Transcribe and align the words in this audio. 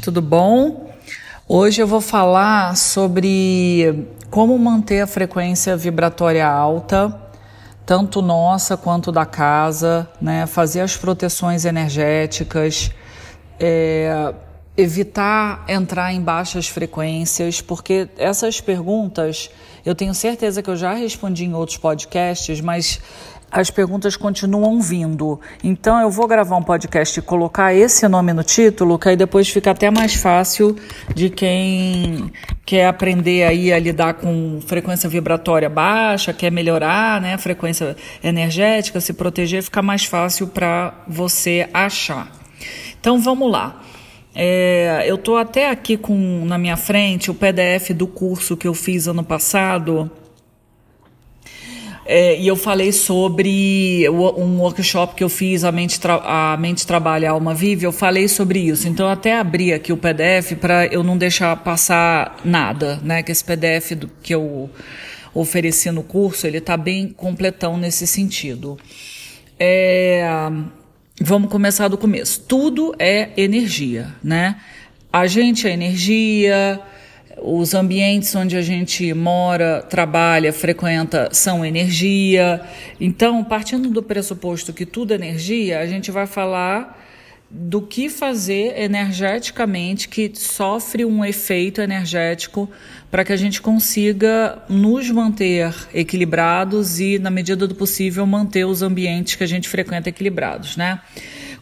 tudo 0.00 0.22
bom? 0.22 0.90
Hoje 1.46 1.82
eu 1.82 1.86
vou 1.86 2.00
falar 2.00 2.74
sobre 2.76 4.06
como 4.30 4.58
manter 4.58 5.02
a 5.02 5.06
frequência 5.06 5.76
vibratória 5.76 6.46
alta, 6.48 7.14
tanto 7.84 8.22
nossa 8.22 8.76
quanto 8.76 9.12
da 9.12 9.26
casa, 9.26 10.08
né? 10.20 10.46
Fazer 10.46 10.80
as 10.80 10.96
proteções 10.96 11.64
energéticas, 11.66 12.90
é, 13.58 14.32
evitar 14.76 15.64
entrar 15.68 16.14
em 16.14 16.20
baixas 16.22 16.66
frequências, 16.66 17.60
porque 17.60 18.08
essas 18.16 18.60
perguntas 18.60 19.50
eu 19.84 19.94
tenho 19.94 20.14
certeza 20.14 20.62
que 20.62 20.70
eu 20.70 20.76
já 20.76 20.94
respondi 20.94 21.44
em 21.44 21.54
outros 21.54 21.76
podcasts, 21.76 22.60
mas 22.60 23.00
as 23.50 23.70
perguntas 23.70 24.16
continuam 24.16 24.80
vindo. 24.80 25.40
Então 25.62 26.00
eu 26.00 26.10
vou 26.10 26.26
gravar 26.26 26.56
um 26.56 26.62
podcast 26.62 27.18
e 27.18 27.22
colocar 27.22 27.74
esse 27.74 28.06
nome 28.06 28.32
no 28.32 28.44
título, 28.44 28.98
que 28.98 29.08
aí 29.08 29.16
depois 29.16 29.48
fica 29.48 29.70
até 29.70 29.90
mais 29.90 30.14
fácil 30.14 30.76
de 31.14 31.28
quem 31.28 32.30
quer 32.64 32.86
aprender 32.86 33.44
aí 33.44 33.72
a 33.72 33.78
lidar 33.78 34.14
com 34.14 34.60
frequência 34.64 35.08
vibratória 35.08 35.68
baixa, 35.68 36.32
quer 36.32 36.52
melhorar, 36.52 37.20
né, 37.20 37.36
frequência 37.36 37.96
energética, 38.22 39.00
se 39.00 39.12
proteger, 39.12 39.62
fica 39.62 39.82
mais 39.82 40.04
fácil 40.04 40.46
para 40.46 40.94
você 41.08 41.68
achar. 41.74 42.30
Então 43.00 43.18
vamos 43.18 43.50
lá. 43.50 43.82
É, 44.32 45.02
eu 45.06 45.16
estou 45.16 45.36
até 45.36 45.70
aqui 45.70 45.96
com 45.96 46.44
na 46.44 46.56
minha 46.56 46.76
frente 46.76 47.30
o 47.30 47.34
PDF 47.34 47.90
do 47.90 48.06
curso 48.06 48.56
que 48.56 48.68
eu 48.68 48.74
fiz 48.74 49.08
ano 49.08 49.24
passado 49.24 50.08
é, 52.12 52.36
e 52.40 52.48
eu 52.48 52.56
falei 52.56 52.90
sobre 52.90 54.04
um 54.10 54.58
workshop 54.58 55.14
que 55.14 55.22
eu 55.22 55.28
fiz, 55.28 55.62
A 55.62 55.70
Mente, 55.70 56.00
Tra 56.00 56.20
a 56.24 56.56
Mente 56.56 56.84
Trabalha, 56.84 57.30
a 57.30 57.32
Alma 57.34 57.54
Vive, 57.54 57.86
eu 57.86 57.92
falei 57.92 58.26
sobre 58.26 58.58
isso. 58.58 58.88
Então, 58.88 59.06
eu 59.06 59.12
até 59.12 59.38
abri 59.38 59.72
aqui 59.72 59.92
o 59.92 59.96
PDF 59.96 60.54
para 60.60 60.86
eu 60.86 61.04
não 61.04 61.16
deixar 61.16 61.54
passar 61.58 62.40
nada, 62.44 62.98
né? 63.04 63.22
Que 63.22 63.30
esse 63.30 63.44
PDF 63.44 63.92
do, 63.92 64.10
que 64.24 64.34
eu 64.34 64.68
ofereci 65.32 65.88
no 65.92 66.02
curso, 66.02 66.48
ele 66.48 66.58
está 66.58 66.76
bem 66.76 67.06
completão 67.06 67.76
nesse 67.76 68.08
sentido. 68.08 68.76
É, 69.56 70.28
vamos 71.20 71.48
começar 71.48 71.86
do 71.86 71.96
começo. 71.96 72.40
Tudo 72.40 72.92
é 72.98 73.30
energia, 73.36 74.08
né? 74.20 74.56
A 75.12 75.28
gente 75.28 75.68
é 75.68 75.70
energia, 75.70 76.80
os 77.42 77.74
ambientes 77.74 78.34
onde 78.34 78.56
a 78.56 78.62
gente 78.62 79.12
mora, 79.14 79.82
trabalha, 79.82 80.52
frequenta 80.52 81.28
são 81.32 81.64
energia. 81.64 82.60
Então, 83.00 83.42
partindo 83.42 83.90
do 83.90 84.02
pressuposto 84.02 84.72
que 84.72 84.86
tudo 84.86 85.12
é 85.12 85.14
energia, 85.14 85.80
a 85.80 85.86
gente 85.86 86.10
vai 86.10 86.26
falar 86.26 86.98
do 87.50 87.82
que 87.82 88.08
fazer 88.08 88.78
energeticamente 88.78 90.08
que 90.08 90.30
sofre 90.34 91.04
um 91.04 91.24
efeito 91.24 91.80
energético 91.80 92.70
para 93.10 93.24
que 93.24 93.32
a 93.32 93.36
gente 93.36 93.60
consiga 93.60 94.62
nos 94.68 95.10
manter 95.10 95.74
equilibrados 95.92 97.00
e, 97.00 97.18
na 97.18 97.28
medida 97.28 97.66
do 97.66 97.74
possível, 97.74 98.24
manter 98.24 98.64
os 98.64 98.82
ambientes 98.82 99.34
que 99.34 99.42
a 99.42 99.48
gente 99.48 99.68
frequenta 99.68 100.08
equilibrados, 100.08 100.76
né? 100.76 101.00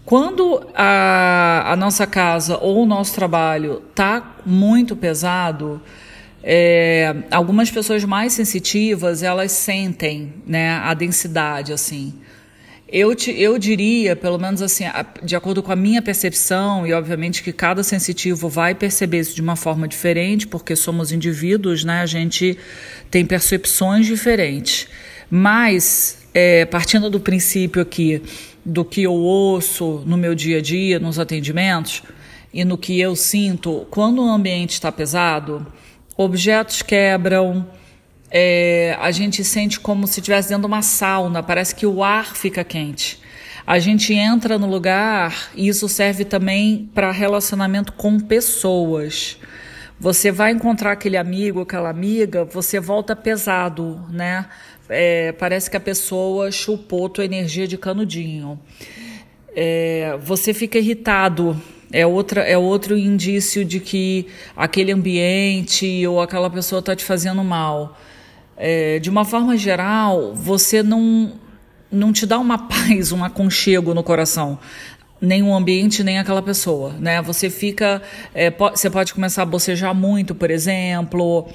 Quando 0.08 0.66
a, 0.74 1.70
a 1.70 1.76
nossa 1.76 2.06
casa 2.06 2.56
ou 2.56 2.82
o 2.82 2.86
nosso 2.86 3.14
trabalho 3.14 3.82
está 3.90 4.36
muito 4.46 4.96
pesado, 4.96 5.82
é, 6.42 7.14
algumas 7.30 7.70
pessoas 7.70 8.02
mais 8.04 8.32
sensitivas 8.32 9.22
elas 9.22 9.52
sentem 9.52 10.32
né, 10.46 10.70
a 10.76 10.94
densidade 10.94 11.74
assim. 11.74 12.14
Eu, 12.88 13.14
te, 13.14 13.38
eu 13.38 13.58
diria, 13.58 14.16
pelo 14.16 14.38
menos 14.38 14.62
assim, 14.62 14.84
de 15.22 15.36
acordo 15.36 15.62
com 15.62 15.72
a 15.72 15.76
minha 15.76 16.00
percepção, 16.00 16.86
e 16.86 16.94
obviamente 16.94 17.42
que 17.42 17.52
cada 17.52 17.82
sensitivo 17.82 18.48
vai 18.48 18.74
perceber 18.74 19.20
isso 19.20 19.34
de 19.34 19.42
uma 19.42 19.56
forma 19.56 19.86
diferente, 19.86 20.46
porque 20.46 20.74
somos 20.74 21.12
indivíduos, 21.12 21.84
né? 21.84 22.00
A 22.00 22.06
gente 22.06 22.56
tem 23.10 23.26
percepções 23.26 24.06
diferentes. 24.06 24.88
Mas, 25.30 26.17
é, 26.32 26.64
partindo 26.64 27.10
do 27.10 27.20
princípio 27.20 27.82
aqui 27.82 28.22
do 28.64 28.84
que 28.84 29.02
eu 29.02 29.12
ouço 29.14 30.02
no 30.06 30.16
meu 30.16 30.34
dia 30.34 30.58
a 30.58 30.60
dia, 30.60 30.98
nos 30.98 31.18
atendimentos, 31.18 32.02
e 32.52 32.64
no 32.64 32.76
que 32.76 33.00
eu 33.00 33.14
sinto, 33.14 33.86
quando 33.90 34.22
o 34.22 34.28
ambiente 34.28 34.72
está 34.72 34.90
pesado, 34.90 35.66
objetos 36.16 36.82
quebram, 36.82 37.66
é, 38.30 38.96
a 39.00 39.10
gente 39.10 39.42
sente 39.44 39.80
como 39.80 40.06
se 40.06 40.20
estivesse 40.20 40.48
dentro 40.48 40.62
de 40.62 40.66
uma 40.66 40.82
sauna, 40.82 41.42
parece 41.42 41.74
que 41.74 41.86
o 41.86 42.02
ar 42.02 42.36
fica 42.36 42.64
quente. 42.64 43.20
A 43.66 43.78
gente 43.78 44.14
entra 44.14 44.58
no 44.58 44.66
lugar 44.66 45.50
e 45.54 45.68
isso 45.68 45.88
serve 45.88 46.24
também 46.24 46.90
para 46.94 47.10
relacionamento 47.10 47.92
com 47.92 48.18
pessoas. 48.18 49.38
Você 50.00 50.32
vai 50.32 50.52
encontrar 50.52 50.92
aquele 50.92 51.16
amigo, 51.16 51.60
aquela 51.60 51.90
amiga, 51.90 52.44
você 52.44 52.80
volta 52.80 53.14
pesado, 53.14 54.02
né? 54.08 54.46
É, 54.88 55.32
parece 55.32 55.70
que 55.70 55.76
a 55.76 55.80
pessoa 55.80 56.50
chupou 56.50 57.08
tua 57.08 57.24
energia 57.24 57.66
de 57.66 57.76
canudinho. 57.76 58.58
É, 59.54 60.18
você 60.20 60.54
fica 60.54 60.78
irritado. 60.78 61.60
É, 61.92 62.06
outra, 62.06 62.42
é 62.42 62.56
outro 62.56 62.96
indício 62.96 63.64
de 63.64 63.80
que 63.80 64.26
aquele 64.56 64.92
ambiente 64.92 66.06
ou 66.06 66.20
aquela 66.20 66.50
pessoa 66.50 66.80
está 66.80 66.94
te 66.94 67.04
fazendo 67.04 67.42
mal. 67.42 67.98
É, 68.56 68.98
de 68.98 69.08
uma 69.08 69.24
forma 69.24 69.56
geral, 69.56 70.34
você 70.34 70.82
não, 70.82 71.32
não 71.90 72.12
te 72.12 72.26
dá 72.26 72.38
uma 72.38 72.58
paz, 72.68 73.12
um 73.12 73.24
aconchego 73.24 73.94
no 73.94 74.02
coração 74.02 74.58
nem 75.20 75.42
o 75.42 75.52
ambiente, 75.52 76.04
nem 76.04 76.18
aquela 76.18 76.40
pessoa, 76.40 76.92
né? 76.92 77.20
Você 77.22 77.50
fica, 77.50 78.00
é, 78.34 78.50
você 78.50 78.88
pode 78.88 79.12
começar 79.12 79.42
a 79.42 79.46
bocejar 79.46 79.94
muito, 79.94 80.34
por 80.34 80.50
exemplo, 80.50 81.48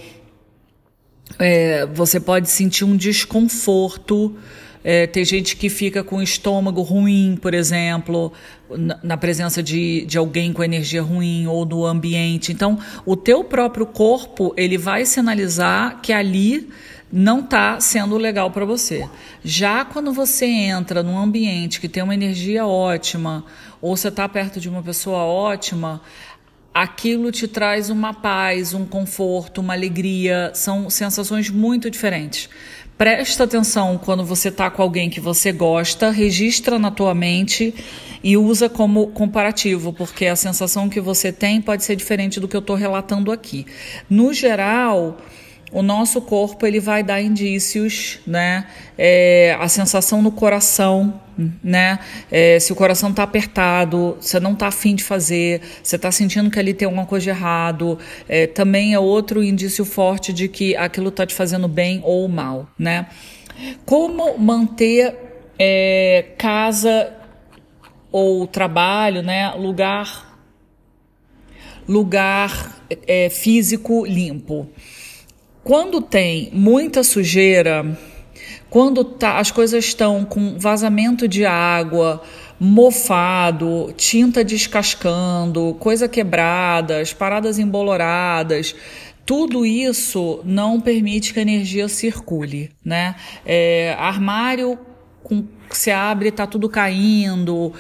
é, 1.39 1.85
você 1.85 2.19
pode 2.19 2.49
sentir 2.49 2.85
um 2.85 2.95
desconforto. 2.95 4.35
É, 4.83 5.07
tem 5.07 5.23
gente 5.23 5.55
que 5.55 5.69
fica 5.69 6.03
com 6.03 6.17
o 6.17 6.21
estômago 6.21 6.81
ruim, 6.81 7.38
por 7.41 7.53
exemplo, 7.53 8.33
na, 8.69 8.99
na, 9.01 9.17
presença 9.17 9.63
de, 9.63 10.05
de 10.05 10.17
alguém 10.17 10.51
com 10.51 10.61
energia 10.61 11.01
ruim 11.01 11.47
ou 11.47 11.63
do 11.63 11.85
ambiente. 11.85 12.51
Então, 12.51 12.77
o 13.05 13.16
teu 13.16 13.45
próprio 13.45 13.85
corpo 13.85 14.53
ele 14.57 14.77
vai 14.77 15.05
sinalizar 15.05 16.01
que 16.01 16.11
ali 16.11 16.69
não 17.09 17.41
está 17.41 17.79
sendo 17.79 18.17
legal 18.17 18.49
para 18.49 18.66
você. 18.66 19.07
Já 19.43 19.85
quando 19.85 20.11
você 20.11 20.47
entra 20.47 21.03
num 21.03 21.17
ambiente 21.17 21.79
que 21.79 21.88
tem 21.88 22.01
uma 22.01 22.16
energia 22.16 22.66
ótima, 22.66 23.45
ou 23.79 23.95
você 23.95 24.07
está 24.07 24.27
perto 24.27 24.59
de 24.59 24.67
uma 24.67 24.81
pessoa 24.81 25.19
ótima, 25.19 26.01
aquilo 26.73 27.31
te 27.31 27.47
traz 27.47 27.89
uma 27.89 28.13
paz, 28.13 28.73
um 28.73 28.85
conforto, 28.85 29.61
uma 29.61 29.73
alegria. 29.73 30.51
São 30.53 30.89
sensações 30.89 31.50
muito 31.50 31.89
diferentes. 31.89 32.50
Presta 32.97 33.44
atenção 33.44 33.97
quando 33.97 34.23
você 34.23 34.50
está 34.50 34.69
com 34.69 34.81
alguém 34.81 35.09
que 35.09 35.19
você 35.19 35.51
gosta, 35.51 36.09
registra 36.09 36.78
na 36.78 36.91
tua 36.91 37.13
mente 37.13 37.73
e 38.23 38.38
usa 38.38 38.69
como 38.69 39.07
comparativo, 39.07 39.91
porque 39.91 40.28
a 40.28 40.35
sensação 40.35 40.88
que 40.88 41.01
você 41.01 41.31
tem 41.31 41.59
pode 41.59 41.84
ser 41.84 41.95
diferente 41.95 42.39
do 42.39 42.47
que 42.47 42.56
eu 42.56 42.59
estou 42.61 42.75
relatando 42.75 43.31
aqui. 43.31 43.66
No 44.09 44.31
geral, 44.31 45.17
o 45.73 45.81
nosso 45.81 46.22
corpo 46.22 46.66
ele 46.67 46.79
vai 46.79 47.03
dar 47.03 47.19
indícios, 47.22 48.19
né? 48.28 48.67
É, 48.97 49.57
a 49.59 49.67
sensação 49.67 50.22
no 50.22 50.31
coração, 50.31 51.19
né? 51.63 51.97
É, 52.31 52.59
se 52.59 52.72
o 52.72 52.75
coração 52.75 53.09
está 53.09 53.23
apertado, 53.23 54.16
você 54.22 54.39
não 54.39 54.53
está 54.53 54.67
afim 54.67 54.94
de 54.94 55.03
fazer, 55.03 55.61
você 55.81 55.95
está 55.95 56.11
sentindo 56.11 56.51
que 56.51 56.59
ali 56.59 56.75
tem 56.75 56.85
alguma 56.85 57.07
coisa 57.07 57.23
de 57.23 57.29
errado, 57.31 57.97
é, 58.29 58.45
também 58.45 58.94
é 58.94 59.00
outro 59.00 59.44
indício 59.44 59.84
forte 59.84 60.31
de 60.31 60.47
que 60.47 60.75
aquilo 60.75 61.09
está 61.09 61.25
te 61.25 61.34
fazendo 61.34 61.67
bem 61.67 62.01
ou 62.03 62.28
mal, 62.28 62.67
né? 62.78 63.07
Como 63.84 64.38
manter 64.38 65.16
é, 65.57 66.34
casa 66.38 67.13
ou 68.11 68.45
trabalho, 68.45 69.23
né? 69.23 69.51
Lugar, 69.57 70.40
lugar 71.88 72.84
é, 73.08 73.28
físico 73.29 74.05
limpo. 74.05 74.70
Quando 75.63 76.01
tem 76.01 76.49
muita 76.51 77.03
sujeira, 77.03 77.97
quando 78.69 79.03
tá, 79.05 79.39
as 79.39 79.49
coisas 79.49 79.85
estão 79.85 80.25
com 80.25 80.57
vazamento 80.59 81.25
de 81.25 81.45
água, 81.45 82.21
mofado, 82.59 83.93
tinta 83.95 84.43
descascando, 84.43 85.75
coisa 85.79 86.07
quebrada, 86.07 86.99
as 86.99 87.13
paradas 87.13 87.59
emboloradas, 87.59 88.75
tudo 89.25 89.65
isso 89.65 90.41
não 90.43 90.81
permite 90.81 91.33
que 91.33 91.39
a 91.39 91.43
energia 91.43 91.87
circule, 91.87 92.71
né? 92.83 93.15
É, 93.45 93.95
armário 93.97 94.77
com, 95.23 95.45
se 95.69 95.91
abre, 95.91 96.27
está 96.27 96.45
tudo 96.45 96.67
caindo, 96.67 97.71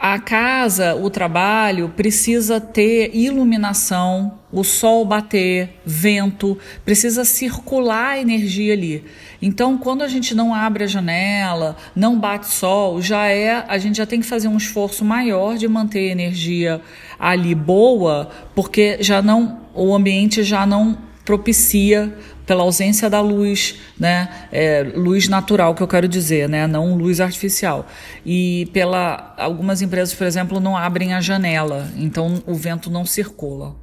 a 0.00 0.18
casa, 0.18 0.94
o 0.94 1.10
trabalho 1.10 1.90
precisa 1.90 2.58
ter 2.58 3.14
iluminação, 3.14 4.38
o 4.50 4.64
sol 4.64 5.04
bater, 5.04 5.78
vento, 5.84 6.56
precisa 6.86 7.22
circular 7.22 8.12
a 8.12 8.18
energia 8.18 8.72
ali. 8.72 9.04
Então, 9.42 9.76
quando 9.76 10.00
a 10.00 10.08
gente 10.08 10.34
não 10.34 10.54
abre 10.54 10.84
a 10.84 10.86
janela, 10.86 11.76
não 11.94 12.18
bate 12.18 12.46
sol, 12.46 13.02
já 13.02 13.26
é, 13.26 13.62
a 13.68 13.76
gente 13.76 13.98
já 13.98 14.06
tem 14.06 14.20
que 14.20 14.26
fazer 14.26 14.48
um 14.48 14.56
esforço 14.56 15.04
maior 15.04 15.58
de 15.58 15.68
manter 15.68 16.08
a 16.08 16.12
energia 16.12 16.80
ali 17.18 17.54
boa, 17.54 18.30
porque 18.54 18.96
já 19.02 19.20
não 19.20 19.60
o 19.74 19.94
ambiente 19.94 20.42
já 20.42 20.64
não 20.64 20.96
propicia 21.26 22.16
pela 22.46 22.62
ausência 22.62 23.08
da 23.08 23.20
luz, 23.20 23.76
né? 23.98 24.46
É, 24.50 24.82
luz 24.94 25.28
natural 25.28 25.74
que 25.74 25.82
eu 25.82 25.88
quero 25.88 26.08
dizer, 26.08 26.48
né? 26.48 26.66
Não 26.66 26.96
luz 26.96 27.20
artificial. 27.20 27.86
E 28.24 28.68
pela 28.72 29.34
algumas 29.38 29.82
empresas, 29.82 30.14
por 30.14 30.26
exemplo, 30.26 30.60
não 30.60 30.76
abrem 30.76 31.14
a 31.14 31.20
janela, 31.20 31.90
então 31.96 32.42
o 32.46 32.54
vento 32.54 32.90
não 32.90 33.04
circula. 33.04 33.76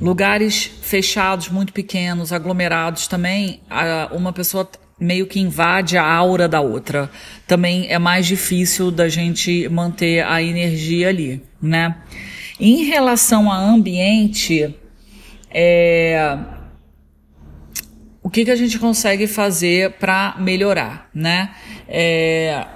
Lugares 0.00 0.70
fechados, 0.82 1.48
muito 1.48 1.72
pequenos, 1.72 2.32
aglomerados 2.32 3.08
também, 3.08 3.60
uma 4.12 4.32
pessoa 4.32 4.68
meio 4.98 5.26
que 5.26 5.40
invade 5.40 5.96
a 5.98 6.04
aura 6.04 6.48
da 6.48 6.60
outra. 6.60 7.10
Também 7.46 7.86
é 7.88 7.98
mais 7.98 8.26
difícil 8.26 8.90
da 8.90 9.08
gente 9.08 9.68
manter 9.68 10.24
a 10.24 10.42
energia 10.42 11.08
ali, 11.08 11.42
né? 11.60 11.96
Em 12.60 12.84
relação 12.84 13.50
a 13.50 13.58
ambiente, 13.58 14.74
é, 15.58 16.38
o 18.22 18.28
que, 18.28 18.44
que 18.44 18.50
a 18.50 18.56
gente 18.56 18.78
consegue 18.78 19.26
fazer 19.26 19.92
para 19.92 20.36
melhorar, 20.38 21.08
né? 21.14 21.54
É, 21.88 22.66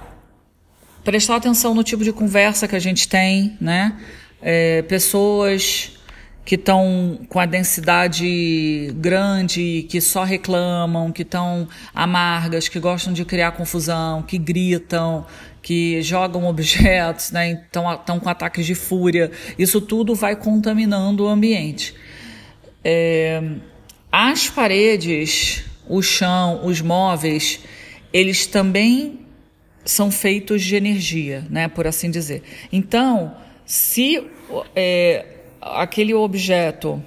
prestar 1.03 1.35
atenção 1.35 1.75
no 1.75 1.83
tipo 1.83 2.03
de 2.03 2.11
conversa 2.11 2.67
que 2.67 2.75
a 2.75 2.79
gente 2.79 3.07
tem, 3.07 3.55
né? 3.61 3.99
É, 4.41 4.81
pessoas 4.81 5.95
que 6.43 6.55
estão 6.55 7.19
com 7.29 7.39
a 7.39 7.45
densidade 7.45 8.91
grande, 8.95 9.85
que 9.87 10.01
só 10.01 10.23
reclamam, 10.23 11.11
que 11.11 11.21
estão 11.21 11.67
amargas, 11.93 12.67
que 12.67 12.79
gostam 12.79 13.13
de 13.13 13.23
criar 13.23 13.51
confusão, 13.51 14.23
que 14.23 14.39
gritam, 14.39 15.23
que 15.61 16.01
jogam 16.01 16.45
objetos, 16.49 17.29
né? 17.29 17.61
Estão 17.63 18.19
com 18.19 18.27
ataques 18.27 18.65
de 18.65 18.73
fúria. 18.73 19.29
Isso 19.59 19.79
tudo 19.79 20.15
vai 20.15 20.35
contaminando 20.35 21.25
o 21.25 21.27
ambiente. 21.27 21.93
É, 22.83 23.41
as 24.11 24.49
paredes, 24.49 25.63
o 25.87 26.01
chão, 26.01 26.65
os 26.65 26.81
móveis, 26.81 27.59
eles 28.11 28.45
também 28.45 29.19
são 29.83 30.11
feitos 30.11 30.63
de 30.63 30.75
energia, 30.75 31.45
né, 31.49 31.67
por 31.67 31.87
assim 31.87 32.11
dizer. 32.11 32.43
Então, 32.71 33.35
se 33.65 34.23
é, 34.75 35.25
aquele 35.59 36.13
objeto, 36.13 37.03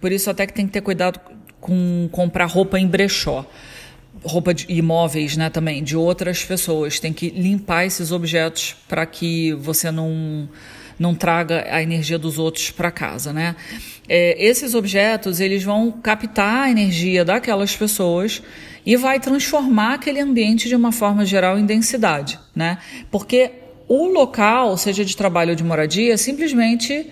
por 0.00 0.12
isso 0.12 0.28
até 0.30 0.46
que 0.46 0.52
tem 0.52 0.66
que 0.66 0.72
ter 0.72 0.80
cuidado 0.80 1.20
com 1.60 2.08
comprar 2.10 2.46
roupa 2.46 2.78
em 2.78 2.86
brechó, 2.86 3.46
roupa 4.22 4.52
de 4.52 4.66
imóveis, 4.68 5.36
né, 5.36 5.48
também 5.50 5.82
de 5.82 5.96
outras 5.96 6.44
pessoas, 6.44 6.98
tem 6.98 7.12
que 7.12 7.30
limpar 7.30 7.86
esses 7.86 8.12
objetos 8.12 8.76
para 8.88 9.06
que 9.06 9.52
você 9.54 9.90
não 9.90 10.48
não 11.00 11.14
traga 11.14 11.66
a 11.70 11.82
energia 11.82 12.18
dos 12.18 12.38
outros 12.38 12.70
para 12.70 12.90
casa, 12.90 13.32
né? 13.32 13.56
É, 14.06 14.36
esses 14.38 14.74
objetos 14.74 15.40
eles 15.40 15.64
vão 15.64 15.90
captar 15.90 16.64
a 16.64 16.70
energia 16.70 17.24
daquelas 17.24 17.74
pessoas 17.74 18.42
e 18.84 18.96
vai 18.96 19.18
transformar 19.18 19.94
aquele 19.94 20.20
ambiente 20.20 20.68
de 20.68 20.76
uma 20.76 20.92
forma 20.92 21.24
geral 21.24 21.58
em 21.58 21.64
densidade, 21.64 22.38
né? 22.54 22.76
Porque 23.10 23.50
o 23.88 24.08
local, 24.08 24.76
seja 24.76 25.02
de 25.02 25.16
trabalho 25.16 25.50
ou 25.50 25.56
de 25.56 25.64
moradia, 25.64 26.12
é 26.12 26.16
simplesmente 26.18 27.10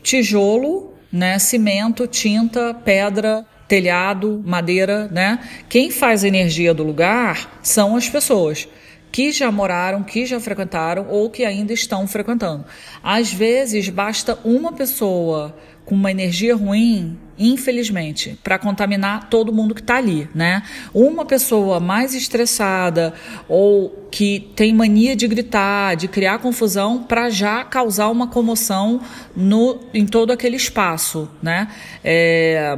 tijolo, 0.00 0.94
né, 1.12 1.40
cimento, 1.40 2.06
tinta, 2.06 2.72
pedra, 2.72 3.44
telhado, 3.66 4.40
madeira, 4.46 5.08
né? 5.08 5.40
Quem 5.68 5.90
faz 5.90 6.22
a 6.22 6.28
energia 6.28 6.72
do 6.72 6.84
lugar 6.84 7.58
são 7.64 7.96
as 7.96 8.08
pessoas 8.08 8.68
que 9.10 9.32
já 9.32 9.50
moraram, 9.50 10.02
que 10.02 10.26
já 10.26 10.38
frequentaram 10.40 11.06
ou 11.08 11.30
que 11.30 11.44
ainda 11.44 11.72
estão 11.72 12.06
frequentando. 12.06 12.64
Às 13.02 13.32
vezes 13.32 13.88
basta 13.88 14.38
uma 14.44 14.72
pessoa 14.72 15.54
com 15.88 15.94
uma 15.94 16.10
energia 16.10 16.54
ruim, 16.54 17.18
infelizmente, 17.38 18.38
para 18.44 18.58
contaminar 18.58 19.30
todo 19.30 19.50
mundo 19.50 19.74
que 19.74 19.80
está 19.80 19.96
ali, 19.96 20.28
né? 20.34 20.62
Uma 20.92 21.24
pessoa 21.24 21.80
mais 21.80 22.14
estressada 22.14 23.14
ou 23.48 24.06
que 24.10 24.50
tem 24.54 24.74
mania 24.74 25.16
de 25.16 25.26
gritar, 25.26 25.96
de 25.96 26.06
criar 26.06 26.40
confusão, 26.40 27.02
para 27.02 27.30
já 27.30 27.64
causar 27.64 28.10
uma 28.10 28.26
comoção 28.26 29.00
no, 29.34 29.80
em 29.94 30.04
todo 30.04 30.30
aquele 30.30 30.56
espaço, 30.56 31.26
né? 31.42 31.68
É, 32.04 32.76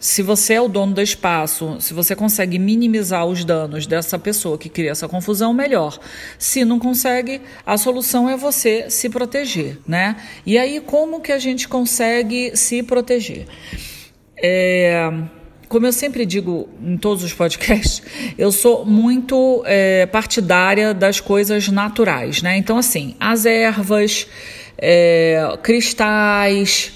se 0.00 0.22
você 0.22 0.54
é 0.54 0.60
o 0.60 0.68
dono 0.68 0.94
do 0.94 1.02
espaço, 1.02 1.76
se 1.80 1.92
você 1.92 2.14
consegue 2.14 2.58
minimizar 2.58 3.26
os 3.26 3.44
danos 3.44 3.86
dessa 3.86 4.18
pessoa 4.18 4.56
que 4.56 4.68
cria 4.68 4.92
essa 4.92 5.08
confusão, 5.08 5.52
melhor. 5.52 5.98
Se 6.38 6.64
não 6.64 6.78
consegue, 6.78 7.40
a 7.66 7.76
solução 7.76 8.28
é 8.28 8.36
você 8.36 8.88
se 8.90 9.08
proteger, 9.08 9.78
né? 9.86 10.16
E 10.46 10.56
aí, 10.56 10.80
como 10.80 11.20
que 11.20 11.32
a 11.32 11.38
gente 11.38 11.66
consegue 11.66 12.56
se 12.56 12.82
proteger? 12.82 13.46
É, 14.40 15.10
como 15.68 15.84
eu 15.84 15.92
sempre 15.92 16.24
digo 16.24 16.68
em 16.82 16.96
todos 16.96 17.22
os 17.24 17.32
podcasts, 17.32 18.02
eu 18.38 18.52
sou 18.52 18.84
muito 18.84 19.62
é, 19.66 20.06
partidária 20.06 20.94
das 20.94 21.20
coisas 21.20 21.68
naturais, 21.68 22.40
né? 22.40 22.56
Então, 22.56 22.78
assim, 22.78 23.16
as 23.18 23.44
ervas, 23.44 24.26
é, 24.78 25.58
cristais, 25.62 26.92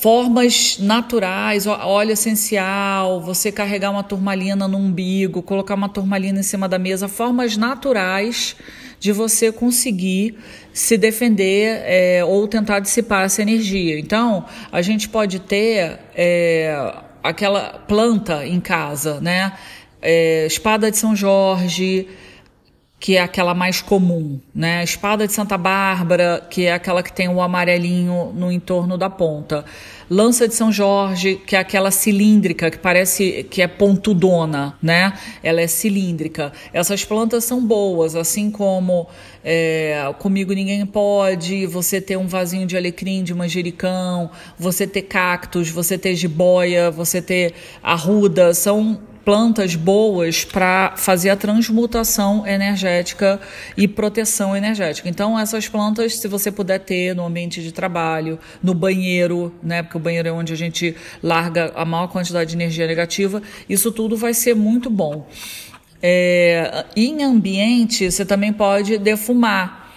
formas 0.00 0.78
naturais, 0.78 1.66
óleo 1.66 2.12
essencial, 2.12 3.20
você 3.20 3.50
carregar 3.50 3.90
uma 3.90 4.04
turmalina 4.04 4.68
no 4.68 4.78
umbigo, 4.78 5.42
colocar 5.42 5.74
uma 5.74 5.88
turmalina 5.88 6.38
em 6.38 6.42
cima 6.44 6.68
da 6.68 6.78
mesa, 6.78 7.08
formas 7.08 7.56
naturais 7.56 8.54
de 9.00 9.10
você 9.10 9.50
conseguir 9.50 10.38
se 10.72 10.96
defender 10.96 11.82
é, 11.84 12.24
ou 12.24 12.46
tentar 12.46 12.78
dissipar 12.78 13.24
essa 13.24 13.42
energia. 13.42 13.98
Então, 13.98 14.44
a 14.70 14.82
gente 14.82 15.08
pode 15.08 15.40
ter 15.40 15.98
é, 16.14 16.94
aquela 17.20 17.84
planta 17.88 18.46
em 18.46 18.60
casa, 18.60 19.20
né? 19.20 19.52
É, 20.00 20.46
espada 20.46 20.92
de 20.92 20.96
São 20.96 21.16
Jorge, 21.16 22.06
que 23.00 23.16
é 23.16 23.22
aquela 23.22 23.54
mais 23.54 23.80
comum, 23.80 24.40
né? 24.52 24.80
A 24.80 24.84
espada 24.84 25.26
de 25.26 25.32
Santa 25.32 25.56
Bárbara, 25.56 26.44
que 26.50 26.66
é 26.66 26.72
aquela 26.72 27.00
que 27.00 27.12
tem 27.12 27.28
o 27.28 27.40
amarelinho 27.40 28.32
no 28.34 28.50
entorno 28.50 28.98
da 28.98 29.08
ponta. 29.08 29.64
Lança 30.10 30.48
de 30.48 30.54
São 30.54 30.72
Jorge, 30.72 31.36
que 31.46 31.54
é 31.54 31.60
aquela 31.60 31.90
cilíndrica, 31.90 32.70
que 32.70 32.78
parece 32.78 33.46
que 33.50 33.62
é 33.62 33.68
pontudona, 33.68 34.76
né? 34.82 35.12
Ela 35.42 35.60
é 35.60 35.66
cilíndrica. 35.68 36.52
Essas 36.72 37.04
plantas 37.04 37.44
são 37.44 37.64
boas, 37.64 38.16
assim 38.16 38.50
como 38.50 39.06
é, 39.44 40.12
Comigo 40.18 40.52
Ninguém 40.52 40.84
Pode, 40.84 41.66
você 41.66 42.00
ter 42.00 42.16
um 42.16 42.26
vasinho 42.26 42.66
de 42.66 42.76
alecrim, 42.76 43.22
de 43.22 43.32
manjericão, 43.32 44.30
você 44.58 44.86
ter 44.86 45.02
cactos, 45.02 45.68
você 45.68 45.96
ter 45.96 46.16
jiboia, 46.16 46.90
você 46.90 47.22
ter 47.22 47.54
arruda, 47.82 48.54
são 48.54 48.98
plantas 49.28 49.74
boas 49.74 50.42
para 50.42 50.94
fazer 50.96 51.28
a 51.28 51.36
transmutação 51.36 52.46
energética 52.46 53.38
e 53.76 53.86
proteção 53.86 54.56
energética. 54.56 55.06
Então, 55.06 55.38
essas 55.38 55.68
plantas, 55.68 56.16
se 56.16 56.26
você 56.26 56.50
puder 56.50 56.78
ter 56.78 57.14
no 57.14 57.26
ambiente 57.26 57.62
de 57.62 57.70
trabalho, 57.70 58.38
no 58.62 58.72
banheiro, 58.72 59.54
né, 59.62 59.82
porque 59.82 59.98
o 59.98 60.00
banheiro 60.00 60.28
é 60.28 60.32
onde 60.32 60.54
a 60.54 60.56
gente 60.56 60.96
larga 61.22 61.70
a 61.76 61.84
maior 61.84 62.06
quantidade 62.06 62.48
de 62.48 62.56
energia 62.56 62.86
negativa, 62.86 63.42
isso 63.68 63.92
tudo 63.92 64.16
vai 64.16 64.32
ser 64.32 64.56
muito 64.56 64.88
bom. 64.88 65.28
É, 66.02 66.86
em 66.96 67.22
ambiente, 67.22 68.10
você 68.10 68.24
também 68.24 68.50
pode 68.50 68.96
defumar 68.96 69.88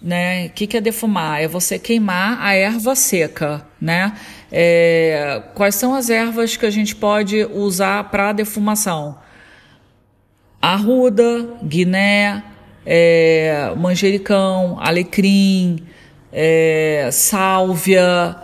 né? 0.00 0.46
O 0.46 0.50
que, 0.50 0.66
que 0.66 0.76
é 0.76 0.80
defumar? 0.80 1.42
É 1.42 1.48
você 1.48 1.78
queimar 1.78 2.40
a 2.40 2.54
erva 2.54 2.94
seca, 2.94 3.66
né? 3.80 4.14
É, 4.50 5.42
quais 5.54 5.74
são 5.74 5.94
as 5.94 6.10
ervas 6.10 6.56
que 6.56 6.66
a 6.66 6.70
gente 6.70 6.96
pode 6.96 7.44
usar 7.44 8.04
para 8.10 8.32
defumação? 8.32 9.18
Arruda, 10.60 11.56
guiné, 11.62 12.42
é, 12.84 13.72
manjericão, 13.76 14.76
alecrim, 14.80 15.84
é, 16.32 17.08
sálvia, 17.12 18.36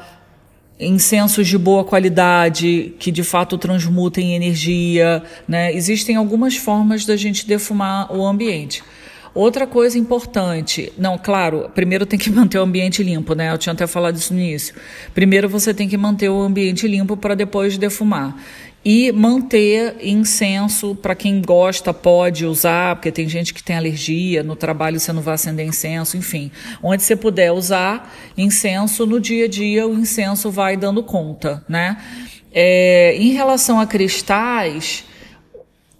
incensos 0.79 1.47
de 1.47 1.57
boa 1.57 1.85
qualidade 1.85 2.95
que 2.99 3.11
de 3.11 3.23
fato 3.23 3.57
transmutem 3.57 4.35
energia, 4.35 5.23
né? 5.47 5.73
Existem 5.73 6.17
algumas 6.17 6.57
formas 6.57 7.05
da 7.05 7.17
gente 7.17 7.47
defumar 7.47 8.13
o 8.15 8.27
ambiente. 8.27 8.83
Outra 9.35 9.67
coisa 9.67 9.99
importante, 9.99 10.93
não, 10.97 11.19
claro, 11.19 11.69
primeiro 11.75 12.07
tem 12.07 12.17
que 12.17 12.31
manter 12.33 12.59
o 12.59 12.63
ambiente 12.63 13.03
limpo, 13.03 13.35
né? 13.35 13.53
Eu 13.53 13.59
tinha 13.59 13.73
até 13.73 13.85
falado 13.87 14.17
isso 14.17 14.33
no 14.33 14.39
início. 14.39 14.75
Primeiro 15.13 15.49
você 15.49 15.75
tem 15.75 15.89
que 15.89 15.97
manter 15.97 16.29
o 16.29 16.41
ambiente 16.41 16.87
limpo 16.87 17.17
para 17.17 17.35
depois 17.35 17.77
defumar. 17.77 18.37
e 18.85 19.11
manter 19.13 19.97
incenso 20.03 20.95
para 20.95 21.15
quem 21.15 21.41
gosta 21.41 21.93
pode 21.93 22.45
usar, 22.45 22.97
porque 22.97 23.11
tem 23.11 23.27
gente 23.27 23.55
que 23.55 23.63
tem 23.63 23.75
alergia, 23.75 24.43
no 24.43 24.55
trabalho 24.55 25.01
você 25.01 25.11
não 25.11 25.23
vai 25.23 25.35
acender 25.35 25.67
incenso, 25.67 26.19
enfim. 26.19 26.51
Onde 26.83 27.03
você 27.03 27.17
puder 27.17 27.51
usar 27.51 28.15
incenso 28.37 29.07
no 29.07 29.19
dia 29.19 29.47
a 29.47 29.49
dia, 29.49 29.87
o 29.87 29.95
incenso 29.99 30.51
vai 30.51 30.77
dando 30.77 31.03
conta, 31.03 31.65
né? 31.67 31.97
É, 32.53 33.17
em 33.17 33.33
relação 33.33 33.81
a 33.81 33.87
cristais, 33.87 35.05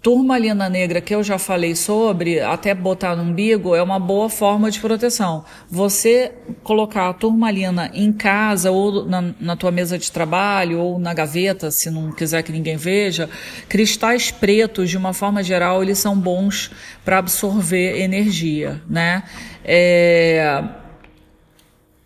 turmalina 0.05 0.69
negra 0.69 1.01
que 1.01 1.15
eu 1.15 1.23
já 1.23 1.39
falei 1.39 1.75
sobre, 1.75 2.39
até 2.39 2.75
botar 2.75 3.15
no 3.15 3.23
umbigo, 3.23 3.73
é 3.73 3.81
uma 3.81 3.99
boa 3.99 4.29
forma 4.29 4.69
de 4.69 4.79
proteção. 4.79 5.43
Você 5.67 6.31
colocar 6.61 7.09
a 7.09 7.13
turmalina 7.13 7.89
em 7.91 8.13
casa 8.13 8.69
ou 8.69 9.03
na, 9.03 9.33
na 9.39 9.55
tua 9.55 9.71
mesa 9.71 9.97
de 9.97 10.11
trabalho 10.11 10.79
ou 10.79 10.99
na 10.99 11.11
gaveta, 11.11 11.71
se 11.71 11.89
não 11.89 12.11
quiser 12.11 12.43
que 12.43 12.51
ninguém 12.51 12.77
veja, 12.77 13.27
cristais 13.67 14.29
pretos, 14.29 14.91
de 14.91 14.95
uma 14.95 15.11
forma 15.11 15.41
geral, 15.41 15.81
eles 15.81 15.97
são 15.97 16.15
bons 16.15 16.69
para 17.03 17.17
absorver 17.17 17.99
energia, 17.99 18.79
né? 18.87 19.23
É... 19.63 20.65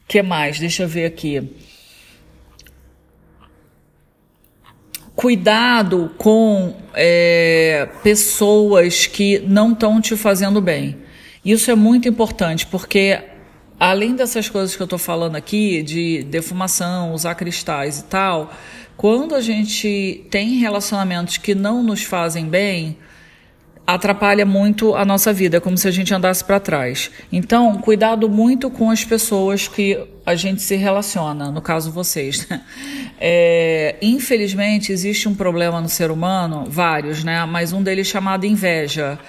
que 0.08 0.22
mais? 0.22 0.58
Deixa 0.58 0.84
eu 0.84 0.88
ver 0.88 1.04
aqui. 1.04 1.69
Cuidado 5.20 6.12
com 6.18 6.74
é, 6.94 7.90
pessoas 8.02 9.06
que 9.06 9.40
não 9.40 9.74
estão 9.74 10.00
te 10.00 10.16
fazendo 10.16 10.62
bem. 10.62 10.96
Isso 11.44 11.70
é 11.70 11.76
muito 11.76 12.08
importante, 12.08 12.66
porque 12.66 13.20
além 13.78 14.16
dessas 14.16 14.48
coisas 14.48 14.78
que 14.78 14.82
eu 14.82 14.86
estou 14.86 14.98
falando 14.98 15.36
aqui, 15.36 15.84
de 15.84 16.24
defumação, 16.24 17.14
usar 17.14 17.36
cristais 17.36 18.00
e 18.00 18.04
tal, 18.06 18.50
quando 18.96 19.36
a 19.36 19.42
gente 19.42 20.26
tem 20.32 20.56
relacionamentos 20.56 21.36
que 21.36 21.54
não 21.54 21.84
nos 21.84 22.02
fazem 22.02 22.46
bem, 22.46 22.96
atrapalha 23.94 24.46
muito 24.46 24.96
a 24.96 25.04
nossa 25.04 25.32
vida, 25.34 25.58
é 25.58 25.60
como 25.60 25.78
se 25.78 25.88
a 25.88 25.92
gente 25.92 26.14
andasse 26.14 26.44
para 26.44 26.60
trás. 26.60 27.10
Então, 27.32 27.78
cuidado 27.78 28.30
muito 28.30 28.70
com 28.70 28.90
as 28.92 29.04
pessoas 29.04 29.68
que 29.68 29.98
a 30.26 30.36
gente 30.36 30.62
se 30.62 30.76
relaciona, 30.76 31.52
no 31.52 31.62
caso 31.62 31.92
vocês. 31.92 32.48
Né? 32.50 32.62
É, 33.20 33.96
infelizmente, 34.02 34.92
existe 34.92 35.28
um 35.28 35.36
problema 35.36 35.82
no 35.82 35.90
ser 35.90 36.12
humano, 36.12 36.66
vários, 36.68 37.24
né? 37.24 37.46
Mas 37.46 37.74
um 37.74 37.84
deles 37.84 38.08
chamado 38.08 38.46
inveja. 38.46 39.20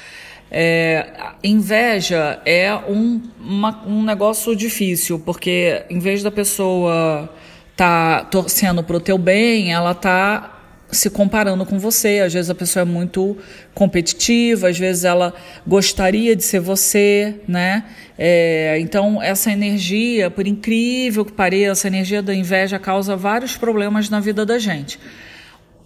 É, 0.50 1.06
inveja 1.42 2.40
é 2.44 2.74
um, 2.74 3.20
uma, 3.40 3.82
um 3.86 4.02
negócio 4.02 4.54
difícil, 4.54 5.18
porque 5.18 5.84
em 5.88 5.98
vez 5.98 6.22
da 6.22 6.30
pessoa 6.30 7.32
tá 7.76 8.24
torcendo 8.24 8.82
para 8.82 8.96
o 8.96 9.00
teu 9.00 9.16
bem, 9.16 9.72
ela 9.72 9.94
tá 9.94 10.59
se 10.92 11.10
comparando 11.10 11.64
com 11.64 11.78
você. 11.78 12.20
Às 12.24 12.32
vezes 12.32 12.50
a 12.50 12.54
pessoa 12.54 12.82
é 12.82 12.84
muito 12.84 13.36
competitiva, 13.74 14.68
às 14.68 14.78
vezes 14.78 15.04
ela 15.04 15.32
gostaria 15.66 16.34
de 16.34 16.42
ser 16.42 16.60
você, 16.60 17.36
né? 17.46 17.84
É, 18.18 18.78
então, 18.80 19.22
essa 19.22 19.50
energia, 19.50 20.30
por 20.30 20.46
incrível 20.46 21.24
que 21.24 21.32
pareça, 21.32 21.86
a 21.86 21.88
energia 21.88 22.22
da 22.22 22.34
inveja 22.34 22.78
causa 22.78 23.16
vários 23.16 23.56
problemas 23.56 24.10
na 24.10 24.20
vida 24.20 24.44
da 24.44 24.58
gente. 24.58 24.98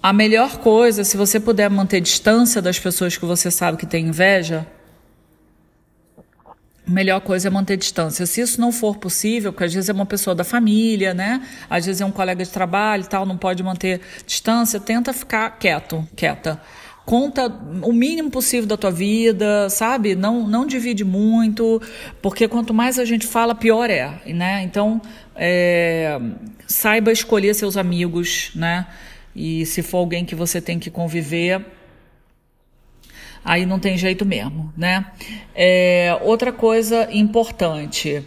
A 0.02 0.12
melhor 0.12 0.58
coisa, 0.58 1.02
se 1.02 1.16
você 1.16 1.40
puder 1.40 1.70
manter 1.70 2.00
distância 2.00 2.60
das 2.60 2.78
pessoas 2.78 3.16
que 3.16 3.24
você 3.24 3.50
sabe 3.50 3.78
que 3.78 3.86
tem 3.86 4.08
inveja, 4.08 4.66
melhor 6.86 7.20
coisa 7.20 7.48
é 7.48 7.50
manter 7.50 7.76
distância. 7.76 8.26
Se 8.26 8.40
isso 8.40 8.60
não 8.60 8.70
for 8.70 8.96
possível, 8.96 9.52
porque 9.52 9.64
às 9.64 9.74
vezes 9.74 9.88
é 9.88 9.92
uma 9.92 10.06
pessoa 10.06 10.34
da 10.34 10.44
família, 10.44 11.14
né? 11.14 11.42
Às 11.68 11.86
vezes 11.86 12.00
é 12.00 12.04
um 12.04 12.10
colega 12.10 12.44
de 12.44 12.50
trabalho 12.50 13.04
e 13.04 13.06
tal, 13.06 13.24
não 13.24 13.36
pode 13.36 13.62
manter 13.62 14.00
distância, 14.26 14.78
tenta 14.78 15.12
ficar 15.12 15.58
quieto, 15.58 16.06
quieta. 16.14 16.60
Conta 17.04 17.48
o 17.82 17.92
mínimo 17.92 18.30
possível 18.30 18.66
da 18.66 18.78
tua 18.78 18.90
vida, 18.90 19.68
sabe? 19.68 20.14
Não, 20.14 20.46
não 20.48 20.66
divide 20.66 21.04
muito, 21.04 21.80
porque 22.22 22.48
quanto 22.48 22.72
mais 22.72 22.98
a 22.98 23.04
gente 23.04 23.26
fala, 23.26 23.54
pior 23.54 23.90
é, 23.90 24.22
né? 24.26 24.62
Então, 24.62 25.02
é, 25.36 26.18
saiba 26.66 27.12
escolher 27.12 27.54
seus 27.54 27.76
amigos, 27.76 28.50
né? 28.54 28.86
E 29.36 29.66
se 29.66 29.82
for 29.82 29.98
alguém 29.98 30.24
que 30.24 30.34
você 30.34 30.62
tem 30.62 30.78
que 30.78 30.90
conviver, 30.90 31.60
aí 33.44 33.66
não 33.66 33.78
tem 33.78 33.98
jeito 33.98 34.24
mesmo, 34.24 34.72
né? 34.76 35.06
É, 35.54 36.18
outra 36.22 36.52
coisa 36.52 37.08
importante. 37.12 38.24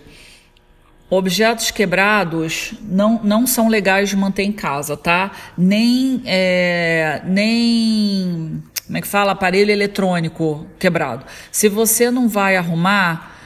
Objetos 1.10 1.72
quebrados 1.72 2.74
não, 2.82 3.22
não 3.24 3.48
são 3.48 3.70
legais 3.70 4.10
de 4.10 4.18
manter 4.18 4.44
em 4.44 4.52
casa, 4.52 4.98
tá? 4.98 5.32
Nem, 5.58 6.22
é, 6.26 7.22
nem, 7.26 8.62
como 8.86 8.98
é 8.98 9.02
que 9.02 9.08
fala? 9.08 9.32
Aparelho 9.32 9.72
eletrônico 9.72 10.68
quebrado. 10.78 11.26
Se 11.52 11.70
você 11.70 12.12
não 12.12 12.28
vai 12.28 12.58
arrumar, 12.58 13.37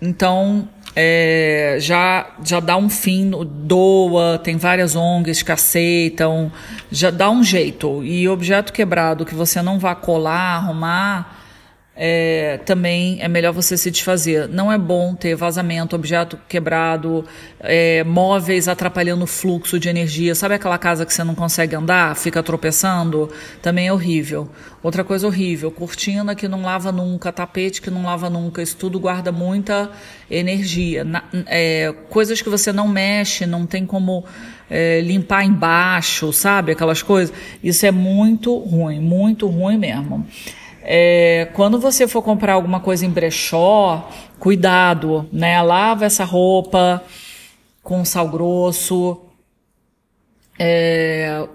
então 0.00 0.68
é, 0.94 1.76
já, 1.80 2.26
já 2.44 2.60
dá 2.60 2.76
um 2.76 2.88
fim, 2.88 3.30
doa, 3.46 4.38
tem 4.38 4.56
várias 4.56 4.96
ONGs 4.96 5.42
que 5.42 5.52
aceitam, 5.52 6.50
já 6.90 7.10
dá 7.10 7.30
um 7.30 7.44
jeito. 7.44 8.04
E 8.04 8.28
objeto 8.28 8.72
quebrado 8.72 9.24
que 9.24 9.34
você 9.34 9.62
não 9.62 9.78
vá 9.78 9.94
colar, 9.94 10.56
arrumar, 10.56 11.39
é, 12.02 12.58
também 12.64 13.18
é 13.20 13.28
melhor 13.28 13.52
você 13.52 13.76
se 13.76 13.90
desfazer. 13.90 14.48
Não 14.48 14.72
é 14.72 14.78
bom 14.78 15.14
ter 15.14 15.34
vazamento, 15.34 15.94
objeto 15.94 16.38
quebrado, 16.48 17.26
é, 17.60 18.02
móveis 18.04 18.68
atrapalhando 18.68 19.24
o 19.24 19.26
fluxo 19.26 19.78
de 19.78 19.86
energia. 19.90 20.34
Sabe 20.34 20.54
aquela 20.54 20.78
casa 20.78 21.04
que 21.04 21.12
você 21.12 21.22
não 21.22 21.34
consegue 21.34 21.76
andar, 21.76 22.16
fica 22.16 22.42
tropeçando? 22.42 23.28
Também 23.60 23.88
é 23.88 23.92
horrível. 23.92 24.48
Outra 24.82 25.04
coisa 25.04 25.26
horrível, 25.26 25.70
cortina 25.70 26.34
que 26.34 26.48
não 26.48 26.62
lava 26.62 26.90
nunca, 26.90 27.30
tapete 27.30 27.82
que 27.82 27.90
não 27.90 28.04
lava 28.04 28.30
nunca. 28.30 28.62
Isso 28.62 28.78
tudo 28.78 28.98
guarda 28.98 29.30
muita 29.30 29.90
energia. 30.30 31.04
Na, 31.04 31.22
é, 31.48 31.94
coisas 32.08 32.40
que 32.40 32.48
você 32.48 32.72
não 32.72 32.88
mexe, 32.88 33.44
não 33.44 33.66
tem 33.66 33.84
como 33.84 34.24
é, 34.70 35.02
limpar 35.02 35.44
embaixo, 35.44 36.32
sabe? 36.32 36.72
Aquelas 36.72 37.02
coisas. 37.02 37.30
Isso 37.62 37.84
é 37.84 37.90
muito 37.90 38.56
ruim, 38.56 39.00
muito 39.00 39.46
ruim 39.46 39.76
mesmo. 39.76 40.26
É, 40.82 41.48
quando 41.52 41.78
você 41.78 42.08
for 42.08 42.22
comprar 42.22 42.54
alguma 42.54 42.80
coisa 42.80 43.04
em 43.04 43.10
brechó, 43.10 44.08
cuidado, 44.38 45.28
né? 45.32 45.60
Lava 45.62 46.04
essa 46.04 46.24
roupa 46.24 47.02
com 47.82 48.04
sal 48.04 48.28
grosso. 48.28 49.20
É, 50.58 51.46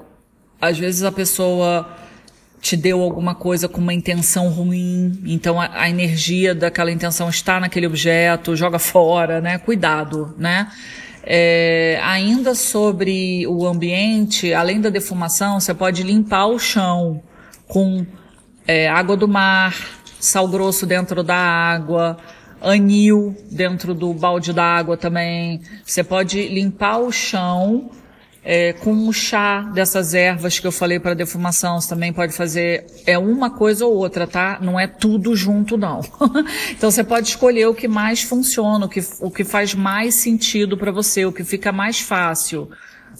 às 0.60 0.77
vezes 0.77 1.03
a 1.03 1.12
pessoa 1.12 1.89
te 2.62 2.75
deu 2.75 3.01
alguma 3.01 3.36
coisa 3.36 3.67
com 3.70 3.79
uma 3.79 3.94
intenção 3.94 4.50
ruim, 4.50 5.22
então 5.25 5.62
a, 5.62 5.70
a, 5.72 5.88
energia 5.88 6.55
daquela 6.55 6.91
intenção 6.91 7.29
está 7.29 7.60
naquele 7.60 7.86
objeto, 7.86 8.55
joga 8.55 8.79
fora, 8.79 9.39
né? 9.39 9.60
Cuidado, 9.60 10.34
né? 10.36 10.72
É, 11.24 12.00
ainda 12.03 12.55
sobre 12.55 13.46
o 13.48 13.67
ambiente, 13.67 14.53
além 14.53 14.82
da 14.82 14.89
defumação, 14.89 15.60
você 15.60 15.74
pode 15.74 16.01
limpar 16.01 16.48
o 16.48 16.58
chão 16.58 17.22
com 17.67 18.05
é, 18.67 18.88
água 18.88 19.15
do 19.15 19.27
mar, 19.27 19.75
sal 20.19 20.48
grosso 20.48 20.86
dentro 20.86 21.24
da 21.24 21.36
água, 21.36 22.17
anil 22.62 23.36
dentro 23.51 23.93
do 23.93 24.13
balde 24.13 24.51
d'água 24.51 24.98
também. 24.98 25.62
Você 25.86 26.03
pode 26.03 26.48
limpar 26.48 26.98
o 26.98 27.12
chão 27.12 27.91
é, 28.43 28.74
com 28.74 28.91
um 28.91 29.12
chá 29.12 29.62
dessas 29.74 30.13
ervas 30.13 30.60
que 30.60 30.67
eu 30.67 30.72
falei 30.72 31.00
para 31.00 31.13
defumação. 31.13 31.81
Você 31.81 31.89
também 31.89 32.13
pode 32.13 32.34
fazer 32.34 32.86
é 33.05 33.17
uma 33.17 33.50
coisa 33.50 33.86
ou 33.86 33.95
outra, 33.95 34.27
tá? 34.27 34.60
Não 34.62 34.79
é 34.79 34.88
tudo 34.88 35.36
junto 35.36 35.77
não. 35.77 36.01
então 36.72 36.91
você 36.91 37.03
pode 37.03 37.29
escolher 37.29 37.67
o 37.67 37.74
que 37.74 37.88
mais 37.88 38.22
funciona, 38.22 38.86
o 38.86 38.89
que, 38.89 39.03
o 39.19 39.31
que 39.31 39.43
faz 39.43 39.74
mais 39.74 40.15
sentido 40.15 40.77
para 40.77 40.91
você, 40.91 41.25
o 41.25 41.31
que 41.31 41.43
fica 41.43 41.72
mais 41.72 42.00
fácil. 42.00 42.69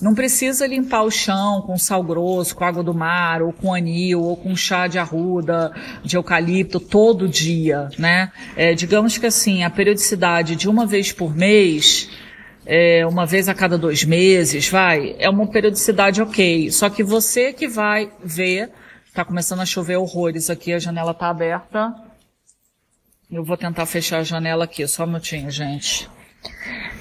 Não 0.02 0.14
precisa 0.14 0.68
limpar 0.68 1.04
o 1.04 1.12
chão 1.12 1.62
com 1.62 1.78
sal 1.78 2.04
grosso, 2.04 2.56
com 2.56 2.64
água 2.64 2.84
do 2.84 2.94
mar, 2.94 3.42
ou 3.42 3.54
com 3.54 3.74
anil, 3.74 4.22
ou 4.22 4.36
com 4.36 4.56
chá 4.56 4.88
de 4.88 5.00
arruda, 5.00 5.72
de 6.04 6.18
eucalipto 6.18 6.80
todo 6.80 7.30
dia, 7.30 7.90
né? 7.98 8.32
É, 8.56 8.74
digamos 8.74 9.18
que 9.18 9.25
assim, 9.25 9.64
a 9.64 9.70
periodicidade 9.70 10.56
de 10.56 10.70
uma 10.70 10.86
vez 10.86 11.12
por 11.12 11.36
mês, 11.36 12.10
é, 12.66 13.06
uma 13.06 13.25
vez 13.25 13.48
a 13.48 13.54
cada 13.54 13.78
dois 13.78 14.04
meses, 14.04 14.68
vai, 14.68 15.16
é 15.20 15.30
uma 15.30 15.48
periodicidade 15.48 16.22
ok. 16.22 16.72
Só 16.72 16.90
que 16.90 17.04
você 17.04 17.54
que 17.54 17.68
vai 17.68 18.12
ver, 18.24 18.72
tá 19.14 19.24
começando 19.24 19.62
a 19.62 19.66
chover 19.66 19.98
horrores 19.98 20.50
aqui, 20.50 20.74
a 20.74 20.80
janela 20.80 21.14
tá 21.14 21.30
aberta. 21.30 21.94
Eu 23.32 23.44
vou 23.44 23.58
tentar 23.58 23.86
fechar 23.86 24.20
a 24.20 24.24
janela 24.24 24.66
aqui, 24.66 24.86
só 24.88 25.04
um 25.04 25.08
minutinho, 25.08 25.50
gente. 25.50 26.10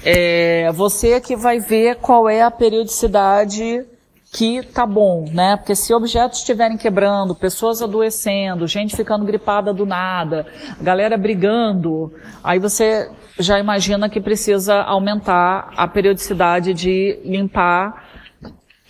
É, 0.05 0.71
você 0.71 1.19
que 1.19 1.35
vai 1.35 1.59
ver 1.59 1.95
qual 1.95 2.29
é 2.29 2.43
a 2.43 2.51
periodicidade 2.51 3.83
que 4.31 4.61
tá 4.61 4.85
bom, 4.85 5.25
né? 5.31 5.55
Porque 5.57 5.73
se 5.75 5.93
objetos 5.93 6.39
estiverem 6.39 6.77
quebrando, 6.77 7.33
pessoas 7.33 7.81
adoecendo, 7.81 8.67
gente 8.67 8.95
ficando 8.95 9.25
gripada 9.25 9.73
do 9.73 9.85
nada, 9.85 10.45
galera 10.81 11.17
brigando, 11.17 12.13
aí 12.43 12.59
você 12.59 13.09
já 13.39 13.57
imagina 13.59 14.09
que 14.09 14.21
precisa 14.21 14.75
aumentar 14.83 15.71
a 15.75 15.87
periodicidade 15.87 16.73
de 16.73 17.19
limpar 17.23 18.03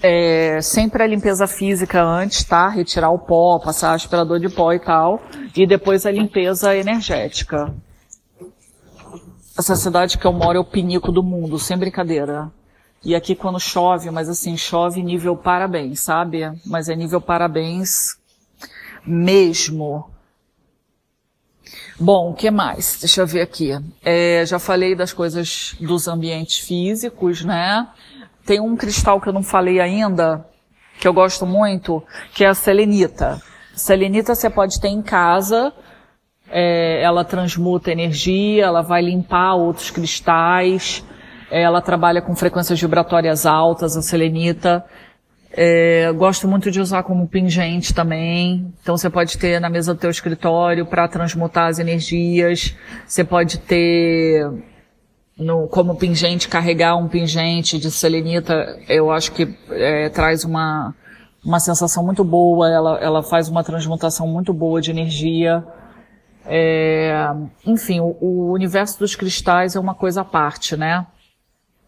É, 0.04 0.60
sempre 0.62 1.02
a 1.02 1.08
limpeza 1.08 1.48
física 1.48 2.04
antes, 2.04 2.44
tá? 2.44 2.68
Retirar 2.70 3.10
o 3.10 3.18
pó, 3.18 3.58
passar 3.58 3.96
aspirador 3.96 4.40
de 4.40 4.50
pó 4.50 4.72
e 4.74 4.80
tal. 4.80 5.20
E 5.56 5.66
depois 5.66 6.06
a 6.06 6.12
limpeza 6.12 6.76
energética. 6.76 7.74
Essa 9.58 9.76
cidade 9.76 10.18
que 10.18 10.26
eu 10.26 10.34
moro 10.34 10.58
é 10.58 10.62
o 10.62 10.66
pinico 10.66 11.12
do 11.12 11.24
mundo, 11.24 11.58
sem 11.58 11.78
brincadeira. 11.78 12.52
E 13.04 13.16
aqui 13.16 13.36
quando 13.36 13.60
chove, 13.60 14.12
mas 14.12 14.28
assim, 14.28 14.58
chove 14.58 15.02
nível 15.02 15.38
parabéns, 15.38 16.02
sabe? 16.02 16.42
Mas 16.66 16.90
é 16.90 16.96
nível 16.96 17.22
parabéns 17.22 18.18
mesmo. 19.06 20.10
Bom, 21.98 22.32
o 22.32 22.34
que 22.34 22.52
mais? 22.52 22.98
Deixa 23.00 23.22
eu 23.22 23.28
ver 23.28 23.42
aqui. 23.42 23.72
É, 24.04 24.44
já 24.46 24.60
falei 24.60 24.94
das 24.94 25.14
coisas 25.14 25.76
dos 25.80 26.08
ambientes 26.08 26.60
físicos, 26.60 27.46
né? 27.46 27.88
Tem 28.46 28.60
um 28.60 28.76
cristal 28.76 29.22
que 29.22 29.30
eu 29.30 29.34
não 29.34 29.44
falei 29.44 29.80
ainda, 29.80 30.46
que 31.00 31.08
eu 31.08 31.14
gosto 31.14 31.46
muito, 31.46 32.04
que 32.34 32.44
é 32.44 32.48
a 32.50 32.54
selenita. 32.54 33.42
Selenita 33.74 34.36
você 34.36 34.50
pode 34.50 34.82
ter 34.82 34.90
em 34.90 35.02
casa, 35.02 35.72
é, 36.58 37.02
ela 37.02 37.26
transmuta 37.26 37.92
energia, 37.92 38.64
ela 38.64 38.82
vai 38.82 39.02
limpar 39.02 39.56
outros 39.56 39.92
cristais, 39.92 41.04
é, 41.52 41.62
ela 41.62 41.82
trabalha 41.82 42.22
com 42.22 42.34
frequências 42.34 42.80
vibratórias 42.80 43.46
altas, 43.46 43.98
a 43.98 44.02
selenita. 44.02 44.86
É, 45.52 46.10
gosto 46.14 46.48
muito 46.48 46.72
de 46.72 46.80
usar 46.80 47.04
como 47.04 47.28
pingente 47.28 47.94
também. 47.94 48.74
Então 48.82 48.96
você 48.96 49.10
pode 49.10 49.38
ter 49.38 49.60
na 49.60 49.70
mesa 49.70 49.94
do 49.94 50.00
teu 50.00 50.10
escritório 50.10 50.86
para 50.86 51.10
transmutar 51.10 51.68
as 51.68 51.78
energias. 51.78 52.74
Você 53.06 53.26
pode 53.26 53.60
ter 53.60 54.50
no, 55.38 55.68
como 55.68 55.98
pingente, 55.98 56.48
carregar 56.48 56.96
um 56.96 57.10
pingente 57.10 57.78
de 57.78 57.92
selenita. 57.92 58.80
Eu 58.88 59.12
acho 59.12 59.34
que 59.34 59.54
é, 59.72 60.08
traz 60.08 60.46
uma, 60.46 60.96
uma 61.44 61.60
sensação 61.60 62.02
muito 62.02 62.24
boa. 62.24 62.70
Ela, 62.70 62.98
ela 63.00 63.24
faz 63.24 63.50
uma 63.50 63.62
transmutação 63.62 64.26
muito 64.26 64.54
boa 64.54 64.80
de 64.80 64.90
energia. 64.90 65.62
É, 66.46 67.28
enfim, 67.66 68.00
o, 68.00 68.16
o 68.22 68.52
universo 68.52 69.00
dos 69.00 69.16
cristais 69.16 69.75
é 69.75 69.80
uma 69.80 69.96
coisa 69.96 70.22
à 70.22 70.25
parte, 70.25 70.78
né? 70.78 71.06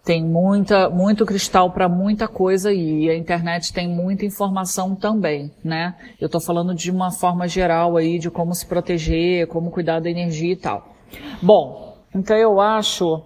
Tem 0.03 0.23
muita, 0.23 0.89
muito 0.89 1.25
cristal 1.25 1.71
para 1.71 1.89
muita 1.89 2.29
coisa 2.29 2.71
e 2.71 3.09
a 3.09 3.15
internet 3.15 3.73
tem 3.73 3.89
muita 3.89 4.25
informação 4.25 4.95
também, 4.95 5.51
né? 5.63 5.95
Eu 6.19 6.27
estou 6.27 6.39
falando 6.39 6.73
de 6.73 6.89
uma 6.89 7.11
forma 7.11 7.47
geral 7.47 7.97
aí 7.97 8.17
de 8.17 8.31
como 8.31 8.55
se 8.55 8.65
proteger, 8.65 9.47
como 9.47 9.69
cuidar 9.69 9.99
da 9.99 10.09
energia 10.09 10.53
e 10.53 10.55
tal. 10.55 10.95
Bom, 11.41 11.97
então 12.15 12.37
eu 12.37 12.61
acho 12.61 13.21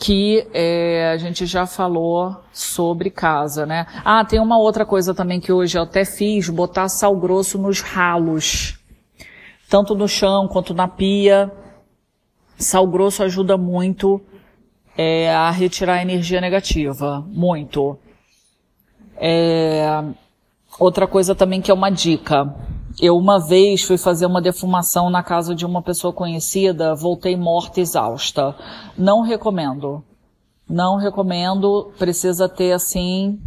que 0.00 0.48
é, 0.54 1.10
a 1.12 1.18
gente 1.18 1.44
já 1.44 1.66
falou 1.66 2.36
sobre 2.52 3.10
casa, 3.10 3.66
né? 3.66 3.86
Ah, 4.02 4.24
tem 4.24 4.40
uma 4.40 4.58
outra 4.58 4.86
coisa 4.86 5.14
também 5.14 5.38
que 5.38 5.52
hoje 5.52 5.76
eu 5.76 5.82
até 5.82 6.06
fiz, 6.06 6.48
botar 6.48 6.88
sal 6.88 7.14
grosso 7.14 7.58
nos 7.58 7.82
ralos, 7.82 8.79
tanto 9.70 9.94
no 9.94 10.08
chão 10.08 10.48
quanto 10.48 10.74
na 10.74 10.88
pia. 10.88 11.50
Sal 12.58 12.86
grosso 12.88 13.22
ajuda 13.22 13.56
muito 13.56 14.20
é, 14.98 15.32
a 15.32 15.50
retirar 15.50 15.94
a 15.94 16.02
energia 16.02 16.40
negativa, 16.40 17.24
muito. 17.28 17.96
É, 19.16 20.04
outra 20.78 21.06
coisa 21.06 21.34
também 21.34 21.62
que 21.62 21.70
é 21.70 21.74
uma 21.74 21.88
dica. 21.88 22.52
Eu 23.00 23.16
uma 23.16 23.38
vez 23.38 23.82
fui 23.82 23.96
fazer 23.96 24.26
uma 24.26 24.42
defumação 24.42 25.08
na 25.08 25.22
casa 25.22 25.54
de 25.54 25.64
uma 25.64 25.80
pessoa 25.80 26.12
conhecida, 26.12 26.94
voltei 26.94 27.36
morta, 27.36 27.80
exausta. 27.80 28.54
Não 28.98 29.22
recomendo. 29.22 30.04
Não 30.68 30.96
recomendo. 30.96 31.92
Precisa 31.96 32.48
ter 32.48 32.72
assim 32.72 33.40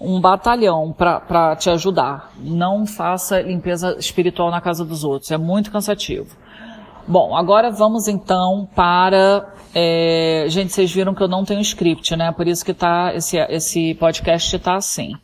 um 0.00 0.20
batalhão 0.20 0.92
para 0.92 1.56
te 1.56 1.70
ajudar. 1.70 2.32
Não 2.38 2.86
faça 2.86 3.40
limpeza 3.40 3.96
espiritual 3.98 4.50
na 4.50 4.60
casa 4.60 4.84
dos 4.84 5.04
outros. 5.04 5.30
É 5.30 5.38
muito 5.38 5.70
cansativo. 5.70 6.36
Bom, 7.06 7.36
agora 7.36 7.70
vamos 7.70 8.08
então 8.08 8.68
para. 8.74 9.52
É, 9.74 10.44
gente, 10.48 10.72
vocês 10.72 10.92
viram 10.92 11.14
que 11.14 11.22
eu 11.22 11.28
não 11.28 11.44
tenho 11.44 11.60
script, 11.60 12.14
né? 12.16 12.32
Por 12.32 12.46
isso 12.46 12.64
que 12.64 12.74
tá 12.74 13.12
esse, 13.14 13.36
esse 13.36 13.94
podcast 13.94 14.58
tá 14.58 14.76
assim. 14.76 15.14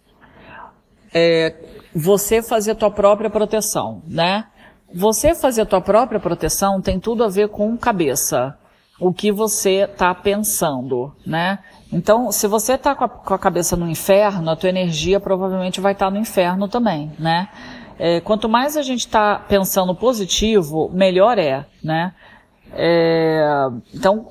É, 1.14 1.54
você 1.94 2.42
fazer 2.42 2.74
tua 2.74 2.90
própria 2.90 3.30
proteção, 3.30 4.02
né? 4.06 4.46
Você 4.92 5.34
fazer 5.34 5.66
tua 5.66 5.80
própria 5.80 6.20
proteção 6.20 6.80
tem 6.80 6.98
tudo 6.98 7.24
a 7.24 7.28
ver 7.28 7.48
com 7.48 7.76
cabeça. 7.76 8.56
O 8.98 9.12
que 9.12 9.30
você 9.30 9.82
está 9.82 10.14
pensando, 10.14 11.12
né? 11.26 11.58
Então, 11.92 12.32
se 12.32 12.46
você 12.46 12.74
está 12.74 12.94
com, 12.94 13.06
com, 13.08 13.34
a 13.34 13.38
cabeça 13.38 13.76
no 13.76 13.88
inferno, 13.88 14.50
a 14.50 14.56
tua 14.56 14.70
energia 14.70 15.20
provavelmente 15.20 15.80
vai 15.80 15.92
estar 15.92 16.06
tá 16.06 16.10
no 16.10 16.18
inferno 16.18 16.66
também, 16.66 17.12
né? 17.18 17.48
É, 17.98 18.20
quanto 18.20 18.48
mais 18.48 18.76
a 18.76 18.82
gente 18.82 19.00
está 19.00 19.38
pensando 19.38 19.94
positivo, 19.94 20.90
melhor 20.92 21.38
é, 21.38 21.66
né? 21.82 22.14
É, 22.72 23.68
então, 23.94 24.28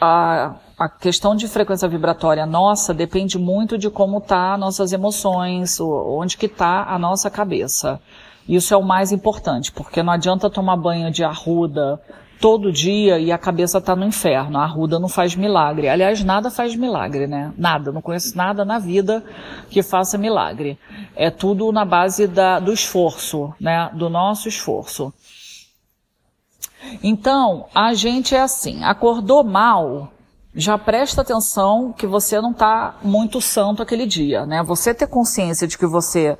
a, 0.00 0.56
a 0.78 0.88
questão 0.88 1.34
de 1.34 1.46
frequência 1.48 1.88
vibratória 1.88 2.44
nossa 2.44 2.92
depende 2.92 3.38
muito 3.38 3.78
de 3.78 3.88
como 3.88 4.20
tá 4.20 4.56
nossas 4.56 4.92
emoções, 4.92 5.80
onde 5.80 6.36
que 6.36 6.48
tá 6.48 6.84
a 6.84 6.98
nossa 6.98 7.30
cabeça. 7.30 8.00
Isso 8.48 8.74
é 8.74 8.76
o 8.76 8.82
mais 8.82 9.12
importante, 9.12 9.70
porque 9.70 10.02
não 10.02 10.12
adianta 10.12 10.50
tomar 10.50 10.76
banho 10.76 11.10
de 11.10 11.22
arruda 11.22 12.00
todo 12.42 12.72
dia 12.72 13.20
e 13.20 13.30
a 13.30 13.38
cabeça 13.38 13.80
tá 13.80 13.94
no 13.94 14.04
inferno. 14.04 14.58
A 14.58 14.64
arruda 14.64 14.98
não 14.98 15.08
faz 15.08 15.36
milagre. 15.36 15.88
Aliás, 15.88 16.24
nada 16.24 16.50
faz 16.50 16.74
milagre, 16.74 17.28
né? 17.28 17.54
Nada. 17.56 17.92
Não 17.92 18.02
conheço 18.02 18.36
nada 18.36 18.64
na 18.64 18.80
vida 18.80 19.24
que 19.70 19.80
faça 19.80 20.18
milagre. 20.18 20.76
É 21.14 21.30
tudo 21.30 21.70
na 21.70 21.84
base 21.84 22.26
da, 22.26 22.58
do 22.58 22.72
esforço, 22.72 23.54
né? 23.60 23.88
Do 23.94 24.10
nosso 24.10 24.48
esforço. 24.48 25.14
Então, 27.00 27.66
a 27.72 27.94
gente 27.94 28.34
é 28.34 28.40
assim, 28.40 28.82
acordou 28.82 29.44
mal, 29.44 30.12
já 30.52 30.76
presta 30.76 31.22
atenção 31.22 31.92
que 31.92 32.08
você 32.08 32.40
não 32.40 32.50
está 32.50 32.96
muito 33.04 33.40
santo 33.40 33.80
aquele 33.80 34.04
dia, 34.04 34.44
né? 34.44 34.64
Você 34.64 34.92
ter 34.92 35.06
consciência 35.06 35.68
de 35.68 35.78
que 35.78 35.86
você 35.86 36.36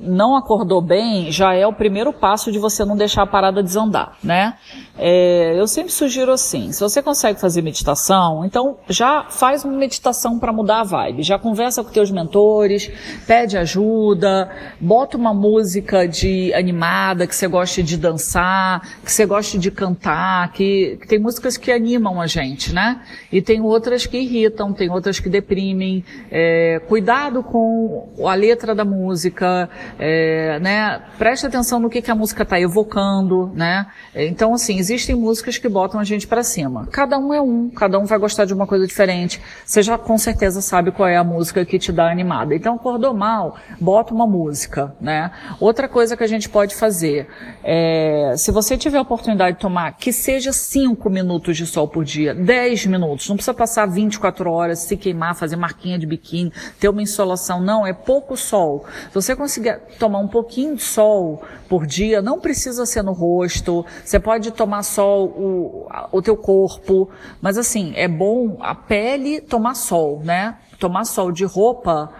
não 0.00 0.36
acordou 0.36 0.80
bem, 0.80 1.30
já 1.30 1.54
é 1.54 1.66
o 1.66 1.72
primeiro 1.72 2.12
passo 2.12 2.50
de 2.50 2.58
você 2.58 2.84
não 2.84 2.96
deixar 2.96 3.22
a 3.22 3.26
parada 3.26 3.62
desandar, 3.62 4.16
né? 4.22 4.54
É, 4.96 5.54
eu 5.58 5.66
sempre 5.66 5.92
sugiro 5.92 6.32
assim, 6.32 6.72
se 6.72 6.80
você 6.80 7.02
consegue 7.02 7.40
fazer 7.40 7.60
meditação, 7.60 8.44
então 8.44 8.78
já 8.88 9.26
faz 9.28 9.64
uma 9.64 9.74
meditação 9.74 10.38
para 10.38 10.52
mudar 10.52 10.80
a 10.80 10.84
vibe, 10.84 11.22
já 11.22 11.38
conversa 11.38 11.82
com 11.84 11.90
teus 11.90 12.10
mentores, 12.10 12.90
pede 13.26 13.58
ajuda, 13.58 14.50
bota 14.80 15.16
uma 15.16 15.34
música 15.34 16.06
de 16.08 16.54
animada 16.54 17.26
que 17.26 17.34
você 17.34 17.46
goste 17.46 17.82
de 17.82 17.96
dançar, 17.96 18.80
que 19.04 19.12
você 19.12 19.26
goste 19.26 19.58
de 19.58 19.70
cantar, 19.70 20.52
que, 20.52 20.96
que 21.00 21.06
tem 21.06 21.18
músicas 21.18 21.56
que 21.56 21.70
animam 21.70 22.20
a 22.20 22.26
gente, 22.26 22.72
né? 22.72 23.02
E 23.30 23.42
tem 23.42 23.60
outras 23.60 24.06
que 24.06 24.16
irritam, 24.16 24.72
tem 24.72 24.90
outras 24.90 25.20
que 25.20 25.28
deprimem. 25.28 26.04
É, 26.30 26.80
cuidado 26.88 27.42
com 27.42 28.08
a 28.24 28.34
letra 28.34 28.74
da 28.74 28.84
música, 28.84 29.68
é, 29.98 30.58
né? 30.60 31.00
Preste 31.18 31.46
atenção 31.46 31.80
no 31.80 31.90
que, 31.90 32.02
que 32.02 32.10
a 32.10 32.14
música 32.14 32.42
está 32.42 32.60
evocando, 32.60 33.50
né? 33.54 33.86
Então, 34.14 34.54
assim, 34.54 34.78
existem 34.78 35.14
músicas 35.14 35.58
que 35.58 35.68
botam 35.68 36.00
a 36.00 36.04
gente 36.04 36.26
para 36.26 36.42
cima. 36.42 36.86
Cada 36.90 37.18
um 37.18 37.32
é 37.32 37.40
um, 37.40 37.70
cada 37.70 37.98
um 37.98 38.04
vai 38.04 38.18
gostar 38.18 38.44
de 38.44 38.54
uma 38.54 38.66
coisa 38.66 38.86
diferente. 38.86 39.40
Você 39.64 39.82
já 39.82 39.98
com 39.98 40.16
certeza 40.18 40.60
sabe 40.60 40.90
qual 40.90 41.08
é 41.08 41.16
a 41.16 41.24
música 41.24 41.64
que 41.64 41.78
te 41.78 41.92
dá 41.92 42.10
animada. 42.10 42.54
Então, 42.54 42.74
acordou 42.74 43.14
mal, 43.14 43.56
bota 43.80 44.14
uma 44.14 44.26
música, 44.26 44.94
né? 45.00 45.30
Outra 45.60 45.88
coisa 45.88 46.16
que 46.16 46.24
a 46.24 46.28
gente 46.28 46.48
pode 46.48 46.74
fazer 46.74 47.28
é, 47.62 48.34
se 48.36 48.50
você 48.50 48.76
tiver 48.76 48.98
a 48.98 49.02
oportunidade 49.02 49.56
de 49.56 49.60
tomar, 49.60 49.92
que 49.92 50.12
seja 50.12 50.52
5 50.52 51.08
minutos 51.10 51.56
de 51.56 51.66
sol 51.66 51.88
por 51.88 52.04
dia, 52.04 52.34
10 52.34 52.86
minutos, 52.86 53.28
não 53.28 53.36
precisa 53.36 53.54
passar 53.54 53.86
24 53.86 54.50
horas, 54.50 54.80
se 54.80 54.96
queimar, 54.96 55.34
fazer 55.34 55.56
marquinha 55.56 55.98
de 55.98 56.06
biquíni, 56.06 56.52
ter 56.78 56.88
uma 56.88 57.02
insolação, 57.02 57.60
não, 57.60 57.86
é 57.86 57.92
pouco 57.92 58.36
sol. 58.36 58.84
Se 59.08 59.14
você 59.14 59.34
conseguir 59.34 59.63
tomar 59.98 60.18
um 60.18 60.28
pouquinho 60.28 60.76
de 60.76 60.82
sol 60.82 61.42
por 61.68 61.86
dia, 61.86 62.20
não 62.22 62.40
precisa 62.40 62.86
ser 62.86 63.02
no 63.02 63.12
rosto, 63.12 63.84
você 64.04 64.18
pode 64.18 64.50
tomar 64.50 64.82
sol 64.82 65.26
o, 65.26 65.88
o 66.12 66.22
teu 66.22 66.36
corpo, 66.36 67.10
mas 67.40 67.58
assim, 67.58 67.92
é 67.96 68.08
bom 68.08 68.56
a 68.60 68.74
pele 68.74 69.40
tomar 69.40 69.74
sol, 69.74 70.20
né? 70.24 70.58
Tomar 70.78 71.04
sol 71.04 71.32
de 71.32 71.44
roupa 71.44 72.12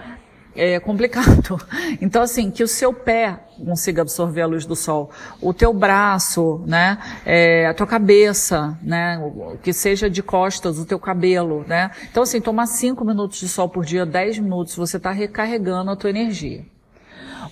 é 0.57 0.79
complicado. 0.81 1.59
Então, 2.01 2.23
assim, 2.23 2.51
que 2.51 2.63
o 2.63 2.69
seu 2.69 2.93
pé 2.93 3.41
consiga 3.65 4.03
absorver 4.03 4.43
a 4.43 4.47
luz 4.47 4.67
do 4.67 4.75
sol, 4.75 5.11
o 5.41 5.53
teu 5.53 5.73
braço, 5.73 6.63
né, 6.67 6.99
é, 7.25 7.67
a 7.67 7.75
tua 7.75 7.87
cabeça, 7.87 8.77
né, 8.83 9.19
que 9.63 9.73
seja 9.73 10.11
de 10.11 10.23
costas, 10.23 10.79
o 10.79 10.85
teu 10.85 10.99
cabelo, 10.99 11.65
né. 11.67 11.91
Então, 12.11 12.23
assim, 12.23 12.41
tomar 12.41 12.67
5 12.67 13.05
minutos 13.05 13.39
de 13.39 13.49
sol 13.49 13.69
por 13.69 13.85
dia, 13.85 14.05
10 14.05 14.41
minutos, 14.41 14.77
você 14.77 14.97
está 14.97 15.11
recarregando 15.11 15.91
a 15.91 15.97
tua 15.97 16.11
energia. 16.11 16.65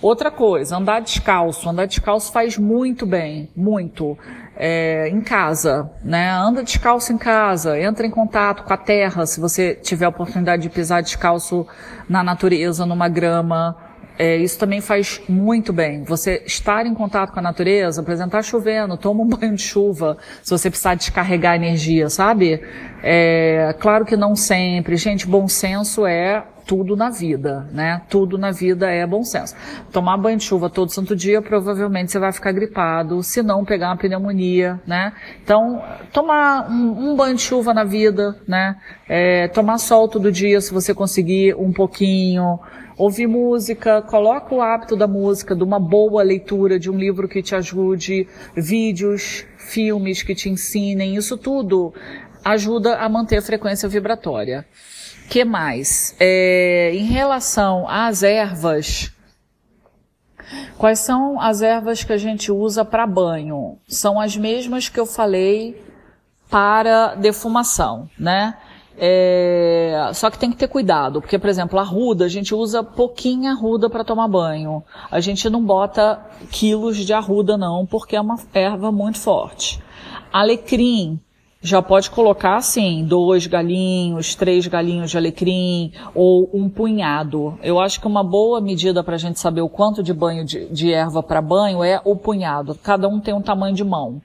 Outra 0.02 0.32
coisa, 0.32 0.76
andar 0.76 1.00
descalço. 1.00 1.68
Andar 1.68 1.86
descalço 1.86 2.32
faz 2.32 2.58
muito 2.58 3.06
bem, 3.06 3.48
muito. 3.54 4.18
É, 4.54 5.08
em 5.08 5.22
casa, 5.22 5.90
né? 6.04 6.30
Anda 6.30 6.62
descalço 6.62 7.12
em 7.12 7.16
casa, 7.16 7.80
entra 7.80 8.06
em 8.06 8.10
contato 8.10 8.64
com 8.64 8.72
a 8.72 8.76
terra, 8.76 9.24
se 9.24 9.40
você 9.40 9.74
tiver 9.74 10.04
a 10.04 10.10
oportunidade 10.10 10.62
de 10.62 10.68
pisar 10.68 11.02
descalço 11.02 11.66
na 12.06 12.22
natureza, 12.22 12.84
numa 12.84 13.08
grama, 13.08 13.74
é, 14.18 14.36
isso 14.36 14.58
também 14.58 14.80
faz 14.80 15.20
muito 15.28 15.72
bem. 15.72 16.04
Você 16.04 16.42
estar 16.46 16.86
em 16.86 16.94
contato 16.94 17.32
com 17.32 17.38
a 17.38 17.42
natureza, 17.42 18.04
exemplo, 18.08 18.32
tá 18.32 18.42
chovendo, 18.42 18.96
toma 18.96 19.22
um 19.22 19.28
banho 19.28 19.54
de 19.54 19.62
chuva, 19.62 20.18
se 20.42 20.50
você 20.50 20.68
precisar 20.68 20.94
descarregar 20.94 21.56
energia, 21.56 22.08
sabe? 22.08 22.62
É, 23.02 23.74
claro 23.78 24.04
que 24.04 24.16
não 24.16 24.36
sempre. 24.36 24.96
Gente, 24.96 25.26
bom 25.26 25.48
senso 25.48 26.06
é 26.06 26.44
tudo 26.66 26.96
na 26.96 27.10
vida, 27.10 27.68
né? 27.72 28.02
Tudo 28.08 28.38
na 28.38 28.50
vida 28.50 28.90
é 28.90 29.06
bom 29.06 29.24
senso. 29.24 29.54
Tomar 29.90 30.16
banho 30.16 30.38
de 30.38 30.44
chuva 30.44 30.70
todo 30.70 30.90
santo 30.90 31.14
dia, 31.16 31.42
provavelmente 31.42 32.12
você 32.12 32.18
vai 32.18 32.32
ficar 32.32 32.52
gripado, 32.52 33.22
se 33.22 33.42
não 33.42 33.64
pegar 33.64 33.88
uma 33.88 33.96
pneumonia, 33.96 34.80
né? 34.86 35.12
Então, 35.42 35.82
tomar 36.12 36.70
um, 36.70 37.10
um 37.10 37.16
banho 37.16 37.34
de 37.34 37.42
chuva 37.42 37.74
na 37.74 37.84
vida, 37.84 38.36
né? 38.46 38.76
É, 39.08 39.48
tomar 39.48 39.78
sol 39.78 40.08
todo 40.08 40.30
dia, 40.30 40.60
se 40.60 40.72
você 40.72 40.94
conseguir 40.94 41.54
um 41.56 41.72
pouquinho, 41.72 42.58
ouvir 42.96 43.26
música, 43.26 44.02
coloca 44.02 44.54
o 44.54 44.60
hábito 44.60 44.96
da 44.96 45.06
música, 45.06 45.54
de 45.54 45.64
uma 45.64 45.80
boa 45.80 46.22
leitura, 46.22 46.78
de 46.78 46.90
um 46.90 46.96
livro 46.96 47.28
que 47.28 47.42
te 47.42 47.54
ajude, 47.54 48.28
vídeos, 48.54 49.44
filmes 49.58 50.22
que 50.22 50.34
te 50.34 50.48
ensinem, 50.48 51.16
isso 51.16 51.36
tudo 51.36 51.94
ajuda 52.44 52.96
a 52.96 53.08
manter 53.08 53.38
a 53.38 53.42
frequência 53.42 53.88
vibratória. 53.88 54.66
Que 55.28 55.44
mais? 55.44 56.14
É, 56.18 56.90
em 56.92 57.06
relação 57.06 57.88
às 57.88 58.22
ervas, 58.22 59.12
quais 60.76 60.98
são 60.98 61.40
as 61.40 61.62
ervas 61.62 62.04
que 62.04 62.12
a 62.12 62.18
gente 62.18 62.50
usa 62.50 62.84
para 62.84 63.06
banho? 63.06 63.78
São 63.88 64.20
as 64.20 64.36
mesmas 64.36 64.88
que 64.88 65.00
eu 65.00 65.06
falei 65.06 65.82
para 66.50 67.14
defumação, 67.14 68.10
né? 68.18 68.58
É, 68.96 70.10
só 70.14 70.30
que 70.30 70.38
tem 70.38 70.50
que 70.50 70.56
ter 70.56 70.68
cuidado, 70.68 71.20
porque, 71.20 71.38
por 71.38 71.48
exemplo, 71.48 71.78
a 71.78 71.82
ruda, 71.82 72.24
a 72.24 72.28
gente 72.28 72.54
usa 72.54 72.82
pouquinha 72.82 73.52
arruda 73.52 73.88
para 73.88 74.04
tomar 74.04 74.28
banho. 74.28 74.82
A 75.10 75.20
gente 75.20 75.48
não 75.48 75.64
bota 75.64 76.20
quilos 76.50 76.96
de 76.98 77.12
arruda, 77.12 77.56
não, 77.56 77.86
porque 77.86 78.16
é 78.16 78.20
uma 78.20 78.36
erva 78.54 78.92
muito 78.92 79.18
forte. 79.18 79.82
Alecrim, 80.32 81.20
já 81.62 81.80
pode 81.80 82.10
colocar 82.10 82.56
assim, 82.56 83.04
dois 83.04 83.46
galinhos, 83.46 84.34
três 84.34 84.66
galinhos 84.66 85.12
de 85.12 85.16
alecrim 85.16 85.92
ou 86.12 86.50
um 86.52 86.68
punhado. 86.68 87.56
Eu 87.62 87.78
acho 87.78 88.00
que 88.00 88.06
uma 88.06 88.24
boa 88.24 88.60
medida 88.60 89.04
para 89.04 89.14
a 89.14 89.18
gente 89.18 89.38
saber 89.38 89.60
o 89.60 89.68
quanto 89.68 90.02
de 90.02 90.12
banho 90.12 90.44
de, 90.44 90.66
de 90.66 90.92
erva 90.92 91.22
para 91.22 91.40
banho 91.40 91.84
é 91.84 92.00
o 92.04 92.16
punhado. 92.16 92.74
Cada 92.74 93.08
um 93.08 93.20
tem 93.20 93.32
um 93.32 93.40
tamanho 93.40 93.76
de 93.76 93.84
mão. 93.84 94.20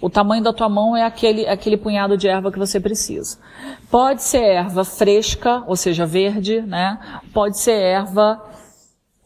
O 0.00 0.08
tamanho 0.08 0.42
da 0.42 0.52
tua 0.52 0.68
mão 0.68 0.96
é 0.96 1.04
aquele, 1.04 1.46
aquele 1.46 1.76
punhado 1.76 2.16
de 2.16 2.26
erva 2.26 2.50
que 2.50 2.58
você 2.58 2.80
precisa. 2.80 3.38
Pode 3.90 4.22
ser 4.22 4.42
erva 4.42 4.84
fresca, 4.84 5.62
ou 5.66 5.76
seja, 5.76 6.06
verde, 6.06 6.62
né? 6.62 6.98
Pode 7.32 7.58
ser 7.58 7.72
erva 7.72 8.40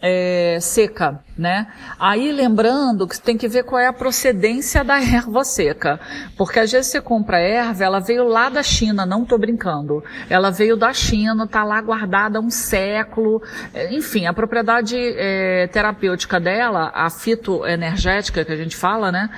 é, 0.07 0.59
seca, 0.61 1.21
né? 1.39 1.67
Aí 1.99 2.31
lembrando 2.31 3.09
que 3.09 3.19
tem 3.19 3.39
que 3.39 3.49
ver 3.49 3.63
qual 3.63 3.81
é 3.81 3.87
a 3.87 3.93
procedência 3.93 4.85
da 4.85 5.01
erva 5.01 5.43
seca, 5.45 5.99
porque 6.37 6.59
às 6.59 6.71
vezes 6.71 6.91
você 6.91 7.01
compra 7.01 7.39
erva, 7.39 7.85
ela 7.85 8.01
veio 8.01 8.29
lá 8.29 8.51
da 8.51 8.63
China, 8.63 9.07
não 9.07 9.25
tô 9.25 9.39
brincando. 9.39 10.05
Ela 10.29 10.51
veio 10.51 10.77
da 10.77 10.93
China, 10.93 11.47
tá 11.47 11.65
lá 11.65 11.81
guardada 11.81 12.39
há 12.39 12.43
um 12.43 12.51
século. 12.51 13.43
É, 13.73 13.95
enfim, 13.95 14.27
a 14.27 14.33
propriedade 14.35 14.97
é, 14.99 15.69
terapêutica 15.69 16.39
dela, 16.39 16.91
a 16.95 17.09
fitoenergética 17.09 18.45
que 18.45 18.53
a 18.53 18.57
gente 18.57 18.77
fala, 18.77 19.11
né? 19.11 19.31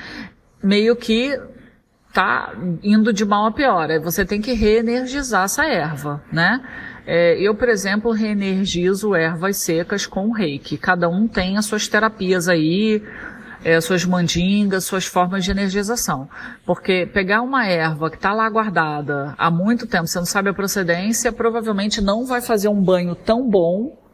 Meio 0.62 0.96
que 0.96 1.38
tá 2.12 2.54
indo 2.82 3.12
de 3.12 3.24
mal 3.24 3.46
a 3.46 3.52
pior. 3.52 3.88
Você 4.00 4.24
tem 4.24 4.40
que 4.40 4.52
reenergizar 4.52 5.44
essa 5.44 5.66
erva, 5.66 6.22
né? 6.32 6.62
É, 7.06 7.38
eu, 7.40 7.54
por 7.54 7.68
exemplo, 7.68 8.10
reenergizo 8.10 9.14
ervas 9.14 9.58
secas 9.58 10.06
com 10.06 10.32
reiki. 10.32 10.76
Cada 10.78 11.08
um 11.08 11.28
tem 11.28 11.56
as 11.56 11.66
suas 11.66 11.86
terapias 11.86 12.48
aí, 12.48 13.02
é, 13.62 13.80
suas 13.80 14.04
mandingas, 14.04 14.84
suas 14.84 15.04
formas 15.06 15.44
de 15.44 15.50
energização. 15.50 16.28
Porque 16.64 17.06
pegar 17.12 17.42
uma 17.42 17.66
erva 17.66 18.08
que 18.08 18.16
está 18.16 18.32
lá 18.32 18.48
guardada 18.48 19.34
há 19.36 19.50
muito 19.50 19.86
tempo, 19.86 20.06
você 20.06 20.18
não 20.18 20.26
sabe 20.26 20.48
a 20.48 20.54
procedência, 20.54 21.30
provavelmente 21.30 22.00
não 22.00 22.24
vai 22.24 22.40
fazer 22.40 22.68
um 22.68 22.82
banho 22.82 23.14
tão 23.14 23.48
bom 23.48 24.05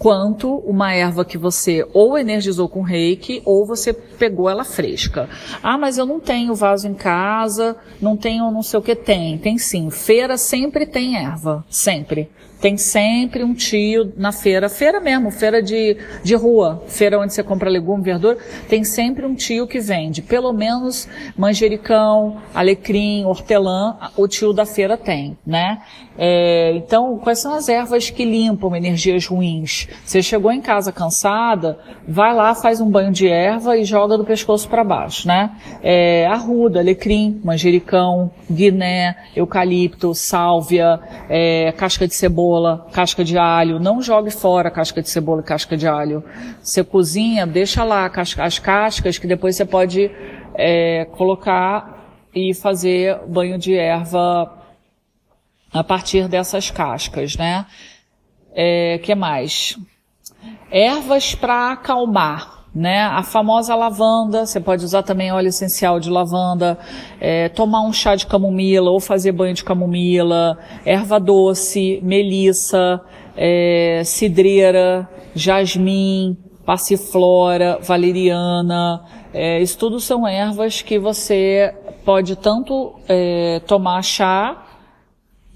quanto 0.00 0.56
uma 0.60 0.94
erva 0.94 1.26
que 1.26 1.36
você 1.36 1.86
ou 1.92 2.16
energizou 2.16 2.70
com 2.70 2.80
reiki 2.80 3.42
ou 3.44 3.66
você 3.66 3.92
pegou 3.92 4.48
ela 4.48 4.64
fresca. 4.64 5.28
Ah, 5.62 5.76
mas 5.76 5.98
eu 5.98 6.06
não 6.06 6.18
tenho 6.18 6.54
vaso 6.54 6.88
em 6.88 6.94
casa, 6.94 7.76
não 8.00 8.16
tenho 8.16 8.50
não 8.50 8.62
sei 8.62 8.78
o 8.78 8.82
que 8.82 8.96
tem. 8.96 9.36
Tem 9.36 9.58
sim. 9.58 9.90
Feira 9.90 10.38
sempre 10.38 10.86
tem 10.86 11.16
erva, 11.16 11.62
sempre. 11.68 12.30
Tem 12.60 12.76
sempre 12.76 13.42
um 13.42 13.54
tio 13.54 14.12
na 14.16 14.32
feira, 14.32 14.68
feira 14.68 15.00
mesmo, 15.00 15.30
feira 15.30 15.62
de, 15.62 15.96
de 16.22 16.34
rua, 16.34 16.82
feira 16.86 17.18
onde 17.18 17.32
você 17.32 17.42
compra 17.42 17.70
legume, 17.70 18.02
verdura, 18.02 18.36
tem 18.68 18.84
sempre 18.84 19.24
um 19.24 19.34
tio 19.34 19.66
que 19.66 19.80
vende, 19.80 20.20
pelo 20.20 20.52
menos 20.52 21.08
manjericão, 21.36 22.36
alecrim, 22.54 23.24
hortelã, 23.24 23.96
o 24.16 24.28
tio 24.28 24.52
da 24.52 24.66
feira 24.66 24.96
tem, 24.96 25.38
né? 25.46 25.80
É, 26.22 26.72
então, 26.76 27.16
quais 27.18 27.38
são 27.38 27.54
as 27.54 27.66
ervas 27.68 28.10
que 28.10 28.26
limpam 28.26 28.76
energias 28.76 29.26
ruins? 29.26 29.88
Você 30.04 30.22
chegou 30.22 30.52
em 30.52 30.60
casa 30.60 30.92
cansada, 30.92 31.78
vai 32.06 32.34
lá, 32.34 32.54
faz 32.54 32.78
um 32.78 32.90
banho 32.90 33.10
de 33.10 33.26
erva 33.26 33.78
e 33.78 33.84
joga 33.84 34.18
do 34.18 34.24
pescoço 34.24 34.68
para 34.68 34.84
baixo, 34.84 35.26
né? 35.26 35.50
É, 35.82 36.26
arruda, 36.26 36.80
alecrim, 36.80 37.40
manjericão, 37.42 38.30
guiné, 38.50 39.16
eucalipto, 39.34 40.14
sálvia, 40.14 41.00
é, 41.28 41.72
casca 41.72 42.06
de 42.06 42.14
cebola, 42.14 42.49
casca 42.92 43.24
de 43.24 43.36
alho. 43.36 43.78
Não 43.78 44.02
jogue 44.02 44.30
fora 44.30 44.70
casca 44.70 45.02
de 45.02 45.08
cebola 45.08 45.40
e 45.40 45.44
casca 45.44 45.76
de 45.76 45.86
alho. 45.86 46.24
Você 46.62 46.82
cozinha, 46.82 47.46
deixa 47.46 47.84
lá 47.84 48.10
as 48.38 48.58
cascas 48.58 49.18
que 49.18 49.26
depois 49.26 49.56
você 49.56 49.64
pode 49.64 50.10
é, 50.54 51.06
colocar 51.12 52.00
e 52.34 52.54
fazer 52.54 53.18
banho 53.26 53.58
de 53.58 53.74
erva 53.74 54.58
a 55.72 55.84
partir 55.84 56.28
dessas 56.28 56.70
cascas, 56.70 57.36
né? 57.36 57.66
É, 58.52 58.98
que 58.98 59.14
mais? 59.14 59.78
Ervas 60.70 61.34
para 61.34 61.72
acalmar, 61.72 62.59
né? 62.74 63.02
A 63.02 63.22
famosa 63.22 63.74
lavanda, 63.74 64.46
você 64.46 64.60
pode 64.60 64.84
usar 64.84 65.02
também 65.02 65.32
óleo 65.32 65.48
essencial 65.48 65.98
de 65.98 66.08
lavanda, 66.08 66.78
é, 67.20 67.48
tomar 67.48 67.82
um 67.82 67.92
chá 67.92 68.14
de 68.14 68.26
camomila 68.26 68.90
ou 68.90 69.00
fazer 69.00 69.32
banho 69.32 69.54
de 69.54 69.64
camomila, 69.64 70.58
erva 70.84 71.18
doce, 71.18 72.00
melissa, 72.02 73.00
é, 73.36 74.02
cidreira, 74.04 75.08
jasmim, 75.34 76.36
passiflora, 76.64 77.78
valeriana, 77.82 79.02
é, 79.32 79.60
isso 79.60 79.78
tudo 79.78 80.00
são 80.00 80.26
ervas 80.26 80.82
que 80.82 80.98
você 80.98 81.74
pode 82.04 82.36
tanto 82.36 82.94
é, 83.08 83.60
tomar 83.66 84.02
chá 84.02 84.66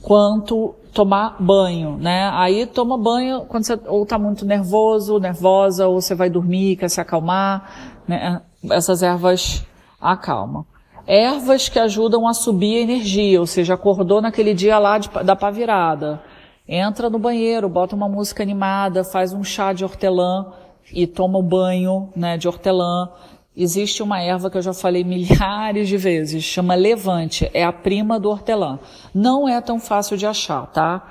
quanto 0.03 0.75
tomar 0.95 1.37
banho, 1.41 1.99
né? 1.99 2.31
Aí 2.33 2.65
toma 2.65 2.97
banho 2.97 3.45
quando 3.47 3.65
você 3.65 3.79
ou 3.87 4.07
tá 4.07 4.17
muito 4.17 4.47
nervoso, 4.47 5.19
nervosa, 5.19 5.89
ou 5.89 6.01
você 6.01 6.15
vai 6.15 6.31
dormir, 6.31 6.77
quer 6.77 6.89
se 6.89 7.01
acalmar, 7.01 7.99
né? 8.07 8.41
Essas 8.71 9.03
ervas 9.03 9.67
acalmam. 10.01 10.65
Ervas 11.07 11.69
que 11.69 11.79
ajudam 11.79 12.27
a 12.27 12.33
subir 12.33 12.79
a 12.79 12.81
energia, 12.81 13.41
ou 13.41 13.47
seja, 13.47 13.75
acordou 13.75 14.23
naquele 14.23 14.55
dia 14.55 14.79
lá 14.79 14.97
de, 14.97 15.11
da 15.25 15.37
pá 15.37 15.51
virada. 15.51 16.23
Entra 16.67 17.11
no 17.11 17.19
banheiro, 17.19 17.69
bota 17.69 17.95
uma 17.95 18.09
música 18.09 18.43
animada, 18.43 19.05
faz 19.05 19.35
um 19.35 19.45
chá 19.45 19.75
de 19.75 19.85
hortelã 19.85 20.47
e 20.91 21.07
toma 21.07 21.39
o 21.39 21.43
banho, 21.43 22.09
né, 22.17 22.39
de 22.39 22.49
hortelã. 22.49 23.11
Existe 23.57 24.03
uma 24.03 24.21
erva 24.21 24.51
que 24.51 24.59
eu 24.59 24.63
já 24.63 24.75
falei 24.75 25.05
milhares 25.05 25.87
de 25.87 25.97
vezes, 25.97 26.43
chama 26.43 26.75
levante, 26.75 27.49
é 27.55 27.63
a 27.63 27.73
prima 27.73 28.19
do 28.19 28.29
hortelã. 28.29 28.81
Não 29.15 29.49
é 29.49 29.61
tão 29.61 29.79
fácil 29.79 30.17
de 30.17 30.27
achar, 30.27 30.67
tá? 30.67 31.07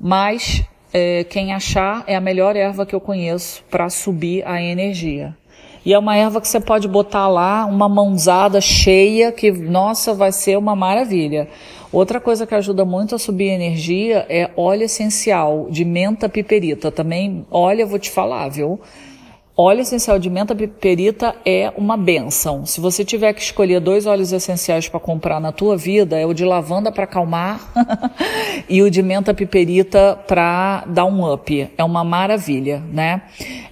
Mas 0.00 0.62
é, 0.92 1.24
quem 1.24 1.52
achar 1.52 2.04
é 2.06 2.14
a 2.14 2.20
melhor 2.20 2.54
erva 2.54 2.86
que 2.86 2.94
eu 2.94 3.00
conheço 3.00 3.64
para 3.68 3.90
subir 3.90 4.46
a 4.46 4.62
energia. 4.62 5.36
E 5.84 5.92
é 5.92 5.98
uma 5.98 6.16
erva 6.16 6.40
que 6.40 6.46
você 6.46 6.60
pode 6.60 6.86
botar 6.86 7.26
lá 7.26 7.66
uma 7.66 7.88
mãozada 7.88 8.60
cheia 8.60 9.32
que, 9.32 9.50
nossa, 9.50 10.14
vai 10.14 10.30
ser 10.30 10.56
uma 10.56 10.76
maravilha. 10.76 11.48
Outra 11.92 12.20
coisa 12.20 12.46
que 12.46 12.54
ajuda 12.54 12.84
muito 12.84 13.16
a 13.16 13.18
subir 13.18 13.50
a 13.50 13.54
energia 13.54 14.24
é 14.28 14.48
óleo 14.56 14.84
essencial 14.84 15.66
de 15.68 15.84
menta 15.84 16.28
piperita. 16.28 16.92
Também, 16.92 17.44
olha, 17.50 17.84
vou 17.84 17.98
te 17.98 18.10
falar, 18.10 18.48
viu? 18.48 18.80
Óleo 19.56 19.82
essencial 19.82 20.18
de 20.18 20.28
menta 20.28 20.52
piperita 20.52 21.36
é 21.46 21.72
uma 21.76 21.96
benção. 21.96 22.66
Se 22.66 22.80
você 22.80 23.04
tiver 23.04 23.32
que 23.32 23.40
escolher 23.40 23.78
dois 23.78 24.04
óleos 24.04 24.32
essenciais 24.32 24.88
para 24.88 24.98
comprar 24.98 25.38
na 25.38 25.52
tua 25.52 25.76
vida, 25.76 26.18
é 26.18 26.26
o 26.26 26.34
de 26.34 26.44
lavanda 26.44 26.90
para 26.90 27.04
acalmar 27.04 27.60
e 28.68 28.82
o 28.82 28.90
de 28.90 29.00
menta 29.00 29.32
piperita 29.32 30.18
para 30.26 30.82
dar 30.88 31.04
um 31.04 31.32
up. 31.32 31.70
É 31.78 31.84
uma 31.84 32.02
maravilha, 32.02 32.82
né? 32.92 33.22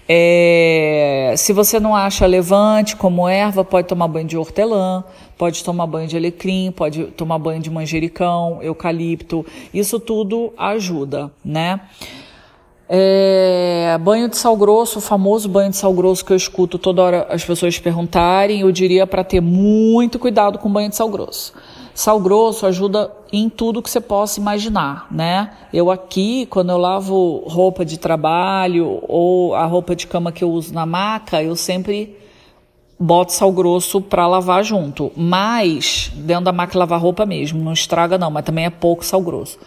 É... 0.09 1.35
Se 1.37 1.53
você 1.53 1.81
não 1.81 1.97
acha 1.97 2.27
levante 2.27 2.95
como 2.95 3.29
erva, 3.29 3.65
pode 3.65 3.89
tomar 3.89 4.07
banho 4.07 4.29
de 4.29 4.37
hortelã, 4.37 5.03
pode 5.37 5.65
tomar 5.65 5.89
banho 5.89 6.07
de 6.07 6.17
alecrim, 6.17 6.71
pode 6.71 7.07
tomar 7.07 7.41
banho 7.41 7.61
de 7.61 7.71
manjericão, 7.71 8.61
eucalipto. 8.63 9.45
Isso 9.75 9.99
tudo 9.99 10.53
ajuda, 10.57 11.29
né? 11.45 11.81
É, 12.95 13.97
banho 14.03 14.29
de 14.29 14.37
sal 14.37 14.55
grosso, 14.55 14.99
o 14.99 15.01
famoso 15.01 15.49
banho 15.49 15.71
de 15.71 15.79
sal 15.79 15.95
grosso 15.95 16.23
que 16.23 16.31
eu 16.31 16.37
escuto 16.37 16.79
toda 16.79 17.01
hora 17.01 17.27
as 17.31 17.43
pessoas 17.43 17.79
perguntarem, 17.79 18.61
eu 18.61 18.71
diria 18.71 19.07
para 19.07 19.25
ter 19.25 19.41
muito 19.41 20.19
cuidado 20.19 20.59
com 20.59 20.71
banho 20.71 20.91
de 20.91 20.97
sal 20.97 21.09
grosso. 21.09 21.55
Sal 21.95 22.21
grosso 22.21 22.67
ajuda 22.67 23.11
em 23.33 23.49
tudo 23.49 23.81
que 23.81 23.89
você 23.89 23.99
possa 23.99 24.39
imaginar, 24.39 25.07
né? 25.11 25.53
Eu 25.73 25.91
aqui, 25.91 26.45
quando 26.51 26.69
eu 26.69 26.77
lavo 26.77 27.43
roupa 27.47 27.83
de 27.83 27.99
trabalho 27.99 29.01
ou 29.09 29.55
a 29.55 29.65
roupa 29.65 29.97
de 29.97 30.07
cama 30.07 30.31
que 30.31 30.45
eu 30.45 30.51
uso 30.51 30.75
na 30.75 30.85
maca, 30.85 31.43
eu 31.43 31.57
sempre 31.57 32.15
boto 33.01 33.33
sal 33.33 33.53
grosso 33.53 34.03
para 34.03 34.27
lavar 34.27 34.63
junto. 34.63 35.11
Mas 35.17 36.13
dentro 36.15 36.45
da 36.45 36.53
máquina 36.53 36.81
lavar 36.81 37.01
roupa 37.01 37.25
mesmo, 37.25 37.65
não 37.65 37.73
estraga 37.73 38.19
não, 38.19 38.31
mas 38.31 38.45
também 38.45 38.67
é 38.67 38.71
pouco 38.71 39.03
sal 39.03 39.23
grosso. 39.23 39.59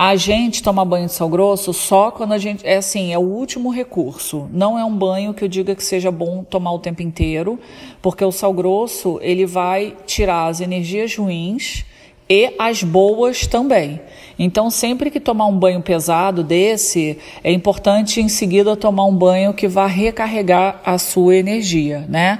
A 0.00 0.14
gente 0.14 0.62
toma 0.62 0.84
banho 0.84 1.06
de 1.06 1.12
sal 1.12 1.28
grosso 1.28 1.72
só 1.72 2.12
quando 2.12 2.32
a 2.32 2.38
gente. 2.38 2.64
É 2.64 2.76
assim, 2.76 3.12
é 3.12 3.18
o 3.18 3.22
último 3.22 3.68
recurso. 3.68 4.48
Não 4.52 4.78
é 4.78 4.84
um 4.84 4.96
banho 4.96 5.34
que 5.34 5.42
eu 5.42 5.48
diga 5.48 5.74
que 5.74 5.82
seja 5.82 6.08
bom 6.08 6.44
tomar 6.44 6.70
o 6.70 6.78
tempo 6.78 7.02
inteiro, 7.02 7.58
porque 8.00 8.24
o 8.24 8.30
sal 8.30 8.52
grosso 8.52 9.18
ele 9.20 9.44
vai 9.44 9.96
tirar 10.06 10.46
as 10.46 10.60
energias 10.60 11.16
ruins 11.16 11.84
e 12.30 12.54
as 12.60 12.84
boas 12.84 13.48
também. 13.48 14.00
Então, 14.38 14.70
sempre 14.70 15.10
que 15.10 15.18
tomar 15.18 15.46
um 15.46 15.58
banho 15.58 15.82
pesado 15.82 16.44
desse, 16.44 17.18
é 17.42 17.50
importante 17.50 18.20
em 18.20 18.28
seguida 18.28 18.76
tomar 18.76 19.04
um 19.04 19.16
banho 19.16 19.52
que 19.52 19.66
vá 19.66 19.88
recarregar 19.88 20.80
a 20.84 20.96
sua 20.96 21.34
energia, 21.34 22.06
né? 22.08 22.38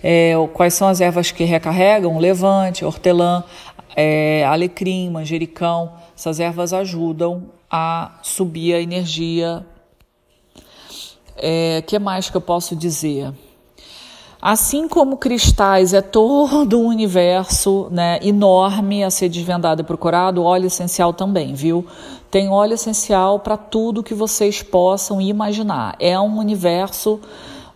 É, 0.00 0.34
quais 0.52 0.74
são 0.74 0.86
as 0.86 1.00
ervas 1.00 1.32
que 1.32 1.42
recarregam? 1.42 2.20
Levante, 2.20 2.84
hortelã, 2.84 3.42
é, 3.96 4.44
alecrim, 4.46 5.10
manjericão. 5.10 5.90
Essas 6.20 6.38
ervas 6.38 6.74
ajudam 6.74 7.44
a 7.70 8.18
subir 8.22 8.74
a 8.74 8.80
energia. 8.82 9.64
É, 11.34 11.82
que 11.86 11.98
mais 11.98 12.28
que 12.28 12.36
eu 12.36 12.42
posso 12.42 12.76
dizer? 12.76 13.32
Assim 14.38 14.86
como 14.86 15.16
cristais 15.16 15.94
é 15.94 16.02
todo 16.02 16.78
um 16.78 16.88
universo 16.88 17.88
né, 17.90 18.18
enorme 18.20 19.02
a 19.02 19.10
ser 19.10 19.30
desvendado 19.30 19.80
e 19.80 19.84
procurado, 19.84 20.44
óleo 20.44 20.66
essencial 20.66 21.14
também, 21.14 21.54
viu? 21.54 21.86
Tem 22.30 22.50
óleo 22.50 22.74
essencial 22.74 23.40
para 23.40 23.56
tudo 23.56 24.02
que 24.02 24.12
vocês 24.12 24.62
possam 24.62 25.22
imaginar. 25.22 25.96
É 25.98 26.20
um 26.20 26.36
universo 26.36 27.18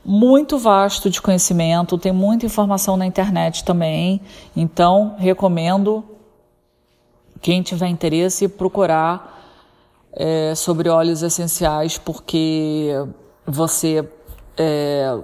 muito 0.04 0.58
vasto 0.58 1.08
de 1.08 1.22
conhecimento, 1.22 1.96
tem 1.96 2.12
muita 2.12 2.44
informação 2.44 2.94
na 2.94 3.06
internet 3.06 3.64
também. 3.64 4.20
Então, 4.54 5.14
recomendo 5.16 6.04
quem 7.44 7.60
tiver 7.60 7.88
interesse, 7.88 8.48
procurar 8.48 9.38
é, 10.14 10.54
sobre 10.54 10.88
óleos 10.88 11.22
essenciais, 11.22 11.98
porque 11.98 12.88
você 13.46 14.08
é, 14.56 15.18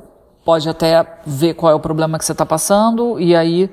pode 0.44 0.68
até 0.68 1.02
ver 1.24 1.54
qual 1.54 1.72
é 1.72 1.74
o 1.74 1.80
problema 1.80 2.18
que 2.18 2.24
você 2.26 2.33
está 2.33 2.44
passando 2.44 3.18
e 3.18 3.35
aí 3.35 3.70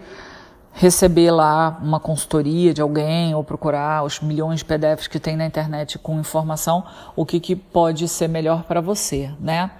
receber 0.71 1.29
lá 1.29 1.77
uma 1.83 1.99
consultoria 1.99 2.73
de 2.73 2.81
alguém 2.81 3.35
ou 3.35 3.43
procurar 3.43 4.05
os 4.05 4.21
milhões 4.21 4.59
de 4.59 4.65
PDFs 4.65 5.07
que 5.07 5.19
tem 5.19 5.35
na 5.35 5.45
internet 5.45 5.99
com 5.99 6.17
informação, 6.17 6.85
o 7.17 7.25
que, 7.25 7.41
que 7.41 7.53
pode 7.53 8.07
ser 8.07 8.29
melhor 8.29 8.63
para 8.63 8.79
você, 8.79 9.29
né? 9.41 9.71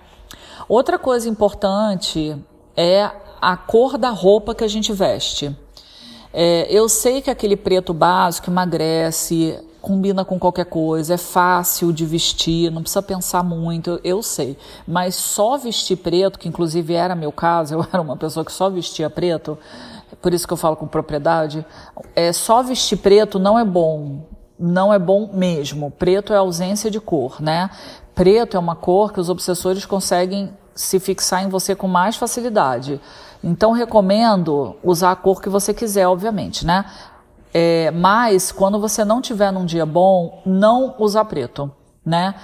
Outra 0.68 1.00
coisa 1.00 1.30
importante 1.30 2.36
é 2.76 3.10
a 3.40 3.56
cor 3.56 3.98
da 3.98 4.10
roupa 4.10 4.54
que 4.54 4.66
a 4.66 4.68
gente 4.68 4.92
veste. 4.92 5.56
É, 6.40 6.68
eu 6.70 6.88
sei 6.88 7.20
que 7.20 7.32
aquele 7.32 7.58
preto 7.58 7.96
básico 7.96 8.52
emagrece, 8.52 9.60
combina 9.82 10.24
com 10.24 10.38
qualquer 10.38 10.66
coisa, 10.66 11.16
é 11.16 11.18
fácil 11.18 11.92
de 11.92 12.06
vestir, 12.06 12.72
não 12.72 12.84
precisa 12.84 13.02
pensar 13.02 13.42
muito, 13.42 14.00
eu 14.04 14.22
sei. 14.22 14.56
Mas 14.88 15.16
só 15.16 15.58
vestir 15.58 15.98
preto, 15.98 16.38
que 16.38 16.48
inclusive 16.48 16.94
era 16.94 17.16
meu 17.16 17.32
caso, 17.32 17.74
eu 17.82 17.88
era 17.92 18.00
uma 18.00 18.16
pessoa 18.16 18.46
que 18.46 18.52
só 18.52 18.70
vestia 18.70 19.10
preto, 19.10 19.58
por 20.22 20.32
isso 20.32 20.46
que 20.46 20.54
eu 20.54 20.58
falo 20.58 20.76
com 20.76 20.86
propriedade, 20.86 21.66
é, 22.16 22.32
só 22.32 22.62
vestir 22.62 22.98
preto 22.98 23.40
não 23.40 23.58
é 23.58 23.66
bom. 23.66 24.22
Não 24.60 24.94
é 24.94 24.98
bom 24.98 25.30
mesmo. 25.34 25.92
Preto 25.92 26.34
é 26.34 26.38
ausência 26.38 26.90
de 26.90 27.00
cor, 27.00 27.42
né? 27.42 27.70
Preto 28.16 28.58
é 28.58 28.60
uma 28.60 28.76
cor 28.76 29.14
que 29.14 29.20
os 29.20 29.30
obsessores 29.30 29.86
conseguem 29.86 30.52
se 30.74 31.00
fixar 31.00 31.44
em 31.44 31.50
você 31.50 31.76
com 31.76 31.88
mais 31.88 32.16
facilidade. 32.16 33.00
Então 33.44 33.72
recomendo 33.72 34.76
usar 34.84 35.12
a 35.12 35.16
cor 35.16 35.42
que 35.42 35.50
você 35.50 35.74
quiser, 35.74 36.08
obviamente, 36.08 36.66
né? 36.66 36.86
É, 37.54 37.92
mas 37.92 38.52
quando 38.52 38.80
você 38.80 39.06
não 39.06 39.22
tiver 39.22 39.52
num 39.52 39.66
dia 39.66 39.86
bom, 39.86 40.42
não 40.46 40.96
usar 41.00 41.26
preto, 41.26 41.72
né? 42.06 42.36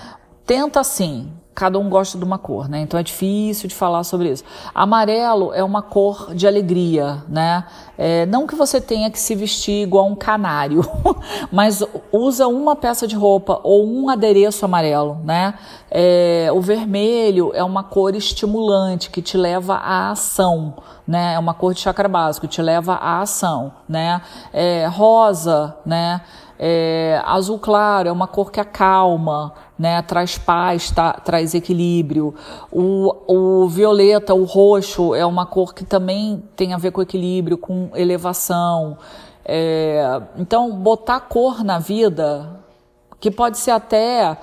Tenta 0.45 0.79
assim, 0.79 1.31
cada 1.53 1.77
um 1.77 1.89
gosta 1.89 2.17
de 2.17 2.23
uma 2.23 2.37
cor, 2.37 2.67
né? 2.67 2.81
Então 2.81 2.99
é 2.99 3.03
difícil 3.03 3.69
de 3.69 3.75
falar 3.75 4.03
sobre 4.03 4.29
isso. 4.29 4.43
Amarelo 4.73 5.53
é 5.53 5.63
uma 5.63 5.81
cor 5.81 6.33
de 6.33 6.47
alegria, 6.47 7.23
né? 7.27 7.65
É, 7.97 8.25
não 8.25 8.47
que 8.47 8.55
você 8.55 8.81
tenha 8.81 9.11
que 9.11 9.19
se 9.19 9.35
vestir 9.35 9.83
igual 9.83 10.07
um 10.07 10.15
canário, 10.15 10.81
mas 11.51 11.83
usa 12.11 12.47
uma 12.47 12.75
peça 12.75 13.07
de 13.07 13.15
roupa 13.15 13.59
ou 13.63 13.85
um 13.85 14.09
adereço 14.09 14.65
amarelo, 14.65 15.19
né? 15.23 15.53
É, 15.91 16.49
o 16.51 16.59
vermelho 16.59 17.51
é 17.53 17.63
uma 17.63 17.83
cor 17.83 18.15
estimulante 18.15 19.11
que 19.11 19.21
te 19.21 19.37
leva 19.37 19.75
à 19.75 20.09
ação, 20.09 20.73
né? 21.07 21.35
É 21.35 21.39
uma 21.39 21.53
cor 21.53 21.73
de 21.73 21.81
chakra 21.81 22.09
básico, 22.09 22.47
te 22.47 22.61
leva 22.61 22.93
à 22.95 23.21
ação, 23.21 23.73
né? 23.87 24.21
É, 24.51 24.87
rosa, 24.87 25.77
né? 25.85 26.21
É, 26.59 27.21
azul 27.25 27.57
claro 27.57 28.07
é 28.07 28.11
uma 28.11 28.27
cor 28.27 28.51
que 28.51 28.59
acalma, 28.59 29.53
né? 29.77 30.01
Traz 30.01 30.37
paz, 30.37 30.91
tá, 30.91 31.13
traz 31.13 31.53
equilíbrio. 31.53 32.33
O, 32.71 33.63
o 33.63 33.67
violeta, 33.67 34.33
o 34.33 34.43
roxo 34.43 35.15
é 35.15 35.25
uma 35.25 35.45
cor 35.45 35.73
que 35.73 35.83
também 35.83 36.43
tem 36.55 36.73
a 36.73 36.77
ver 36.77 36.91
com 36.91 37.01
equilíbrio, 37.01 37.57
com 37.57 37.89
elevação. 37.95 38.97
É, 39.45 40.21
então, 40.37 40.71
botar 40.71 41.19
cor 41.21 41.63
na 41.63 41.79
vida, 41.79 42.61
que 43.19 43.29
pode 43.29 43.57
ser 43.57 43.71
até 43.71 44.37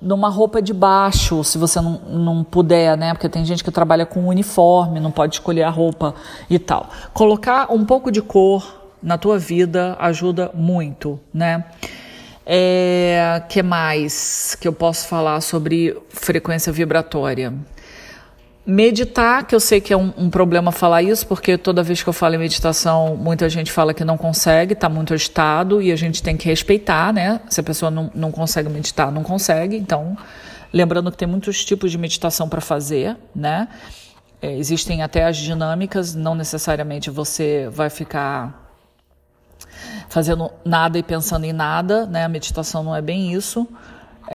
numa 0.00 0.28
roupa 0.28 0.60
de 0.60 0.74
baixo, 0.74 1.42
se 1.42 1.56
você 1.56 1.80
não, 1.80 1.92
não 2.08 2.44
puder, 2.44 2.96
né? 2.96 3.14
Porque 3.14 3.28
tem 3.28 3.44
gente 3.44 3.64
que 3.64 3.70
trabalha 3.70 4.04
com 4.04 4.26
uniforme, 4.26 5.00
não 5.00 5.10
pode 5.10 5.36
escolher 5.36 5.62
a 5.62 5.70
roupa 5.70 6.14
e 6.48 6.58
tal. 6.58 6.88
Colocar 7.12 7.72
um 7.72 7.84
pouco 7.84 8.12
de 8.12 8.20
cor 8.20 8.83
na 9.04 9.18
tua 9.18 9.38
vida 9.38 9.96
ajuda 10.00 10.50
muito, 10.54 11.20
né? 11.32 11.64
É, 12.46 13.42
que 13.48 13.62
mais 13.62 14.56
que 14.58 14.66
eu 14.66 14.72
posso 14.72 15.06
falar 15.06 15.40
sobre 15.42 15.96
frequência 16.08 16.72
vibratória? 16.72 17.52
Meditar, 18.66 19.46
que 19.46 19.54
eu 19.54 19.60
sei 19.60 19.78
que 19.78 19.92
é 19.92 19.96
um, 19.96 20.10
um, 20.16 20.30
problema 20.30 20.72
falar 20.72 21.02
isso, 21.02 21.26
porque 21.26 21.58
toda 21.58 21.82
vez 21.82 22.02
que 22.02 22.08
eu 22.08 22.14
falo 22.14 22.34
em 22.34 22.38
meditação, 22.38 23.14
muita 23.14 23.46
gente 23.50 23.70
fala 23.70 23.92
que 23.92 24.04
não 24.06 24.16
consegue, 24.16 24.72
está 24.72 24.88
muito 24.88 25.12
agitado 25.12 25.82
e 25.82 25.92
a 25.92 25.96
gente 25.96 26.22
tem 26.22 26.34
que 26.34 26.48
respeitar, 26.48 27.12
né? 27.12 27.40
Se 27.50 27.60
a 27.60 27.62
pessoa 27.62 27.90
não, 27.90 28.10
não 28.14 28.32
consegue 28.32 28.70
meditar, 28.70 29.12
não 29.12 29.22
consegue. 29.22 29.76
Então, 29.76 30.16
lembrando 30.72 31.10
que 31.10 31.18
tem 31.18 31.28
muitos 31.28 31.62
tipos 31.62 31.90
de 31.90 31.98
meditação 31.98 32.48
para 32.48 32.62
fazer, 32.62 33.18
né? 33.36 33.68
É, 34.40 34.56
existem 34.56 35.02
até 35.02 35.24
as 35.24 35.36
dinâmicas, 35.36 36.14
não 36.14 36.34
necessariamente 36.34 37.10
você 37.10 37.68
vai 37.70 37.90
ficar 37.90 38.63
fazendo 40.08 40.50
nada 40.64 40.98
e 40.98 41.02
pensando 41.02 41.44
em 41.44 41.52
nada, 41.52 42.06
né? 42.06 42.24
A 42.24 42.28
meditação 42.28 42.82
não 42.82 42.94
é 42.94 43.02
bem 43.02 43.32
isso. 43.32 43.66